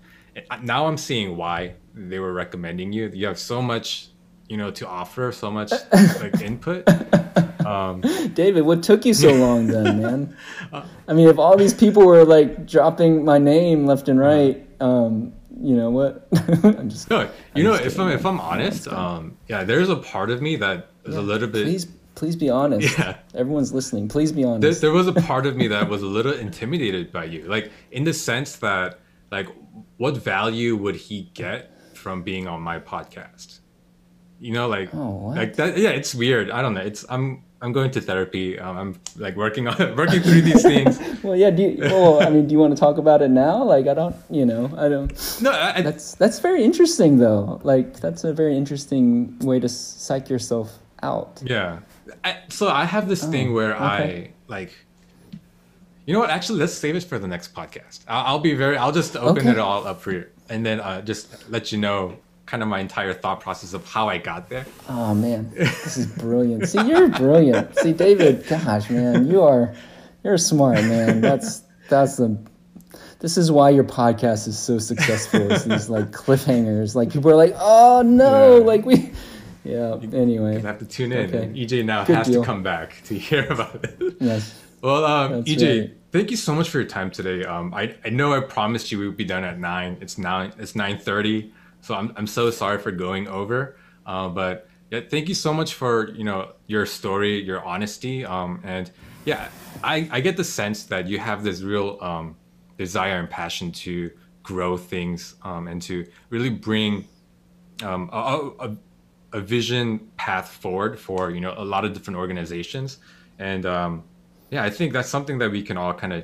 [0.61, 3.09] Now I'm seeing why they were recommending you.
[3.13, 4.09] You have so much,
[4.47, 6.87] you know, to offer, so much like input.
[7.65, 8.01] Um,
[8.33, 10.37] David, what took you so long then, man?
[11.07, 15.33] I mean, if all these people were like dropping my name left and right, um,
[15.61, 16.27] you know what?
[16.63, 17.21] I'm just no.
[17.21, 20.55] You I'm know, if I'm if I'm honest, um, yeah, there's a part of me
[20.57, 21.65] that is yeah, a little bit.
[21.65, 22.97] Please, please be honest.
[22.97, 24.07] Yeah, everyone's listening.
[24.07, 24.81] Please be honest.
[24.81, 27.71] There, there was a part of me that was a little intimidated by you, like
[27.91, 28.99] in the sense that,
[29.31, 29.47] like,
[29.97, 33.59] what value would he get from being on my podcast?
[34.39, 35.77] You know, like, oh, like that.
[35.77, 36.49] Yeah, it's weird.
[36.49, 36.81] I don't know.
[36.81, 38.57] It's I'm I'm going to therapy.
[38.57, 40.99] Um, I'm like working on working through these things.
[41.23, 41.51] well, yeah.
[41.51, 43.63] Do you, well, I mean, do you want to talk about it now?
[43.63, 45.41] Like, I don't, you know, I don't.
[45.41, 47.61] No, I, that's that's very interesting though.
[47.63, 51.41] Like, that's a very interesting way to psych yourself out.
[51.45, 51.79] Yeah.
[52.23, 53.83] I, so I have this oh, thing where okay.
[53.83, 54.73] I like.
[56.05, 56.29] You know what?
[56.29, 58.01] Actually, let's save it for the next podcast.
[58.07, 58.77] I'll, I'll be very.
[58.77, 59.51] I'll just open okay.
[59.51, 62.79] it all up for you, and then uh, just let you know kind of my
[62.79, 64.65] entire thought process of how I got there.
[64.89, 66.67] Oh man, this is brilliant.
[66.67, 67.77] See, you're brilliant.
[67.77, 69.73] See, David, gosh, man, you are
[70.23, 71.21] you're smart, man.
[71.21, 72.37] That's that's the
[73.19, 75.51] this is why your podcast is so successful.
[75.51, 76.95] Is these like cliffhangers.
[76.95, 78.65] Like people are like, oh no, yeah.
[78.65, 79.11] like we.
[79.63, 79.99] Yeah.
[80.11, 81.33] Anyway, you have to tune in.
[81.33, 81.47] Okay.
[81.49, 82.41] EJ now Good has deal.
[82.41, 84.15] to come back to hear about it.
[84.19, 84.59] Yes.
[84.81, 85.91] Well, um, EJ, right.
[86.11, 87.43] thank you so much for your time today.
[87.45, 89.97] Um, I, I know I promised you we would be done at nine.
[90.01, 91.53] It's now it's nine thirty.
[91.81, 93.77] So I'm, I'm so sorry for going over.
[94.05, 98.59] Uh, but yeah, thank you so much for you know your story, your honesty, um,
[98.63, 98.91] and
[99.25, 99.49] yeah,
[99.83, 102.35] I, I get the sense that you have this real um,
[102.77, 104.09] desire and passion to
[104.41, 107.07] grow things um, and to really bring
[107.83, 108.77] um, a, a,
[109.33, 112.97] a, vision path forward for you know a lot of different organizations,
[113.37, 114.03] and um,
[114.51, 116.23] yeah, I think that's something that we can all kind of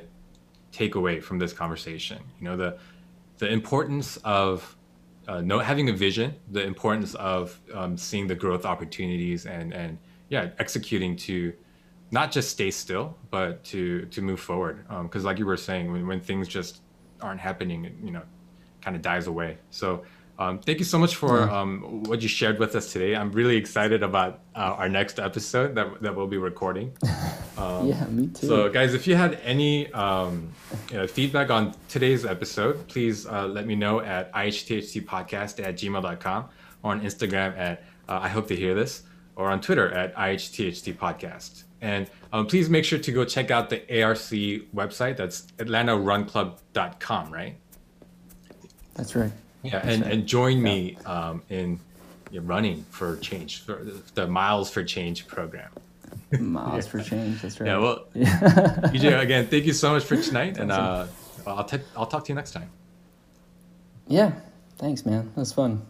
[0.70, 2.18] take away from this conversation.
[2.38, 2.78] You know the
[3.38, 4.76] the importance of
[5.28, 9.98] uh, know, having a vision, the importance of um, seeing the growth opportunities and and
[10.30, 11.52] yeah, executing to
[12.10, 14.86] not just stay still, but to to move forward.
[15.02, 16.80] Because um, like you were saying, when when things just
[17.20, 18.22] aren't happening, it, you know,
[18.80, 19.58] kind of dies away.
[19.70, 20.04] So.
[20.38, 21.60] Um, thank you so much for yeah.
[21.60, 23.16] um, what you shared with us today.
[23.16, 26.96] I'm really excited about uh, our next episode that, that we'll be recording.
[27.56, 28.46] Um, yeah, me too.
[28.46, 30.52] So, guys, if you had any um,
[30.90, 36.48] you know, feedback on today's episode, please uh, let me know at ihthtpodcast at gmail.com
[36.84, 39.02] or on Instagram at uh, I hope to hear this
[39.34, 41.64] or on Twitter at ihthtpodcast.
[41.80, 45.16] And um, please make sure to go check out the ARC website.
[45.16, 47.56] That's atlantarunclub.com, right?
[48.94, 49.32] That's right.
[49.62, 51.80] Yeah, and, and join me um, in
[52.32, 55.70] running for change, for the Miles for Change program.
[56.38, 56.90] Miles yeah.
[56.90, 57.42] for change.
[57.42, 57.66] That's right.
[57.68, 57.78] Yeah.
[57.78, 61.06] Well, EJ, again, thank you so much for tonight, and uh,
[61.46, 62.70] I'll t- I'll talk to you next time.
[64.06, 64.32] Yeah.
[64.78, 65.30] Thanks, man.
[65.34, 65.82] That was fun.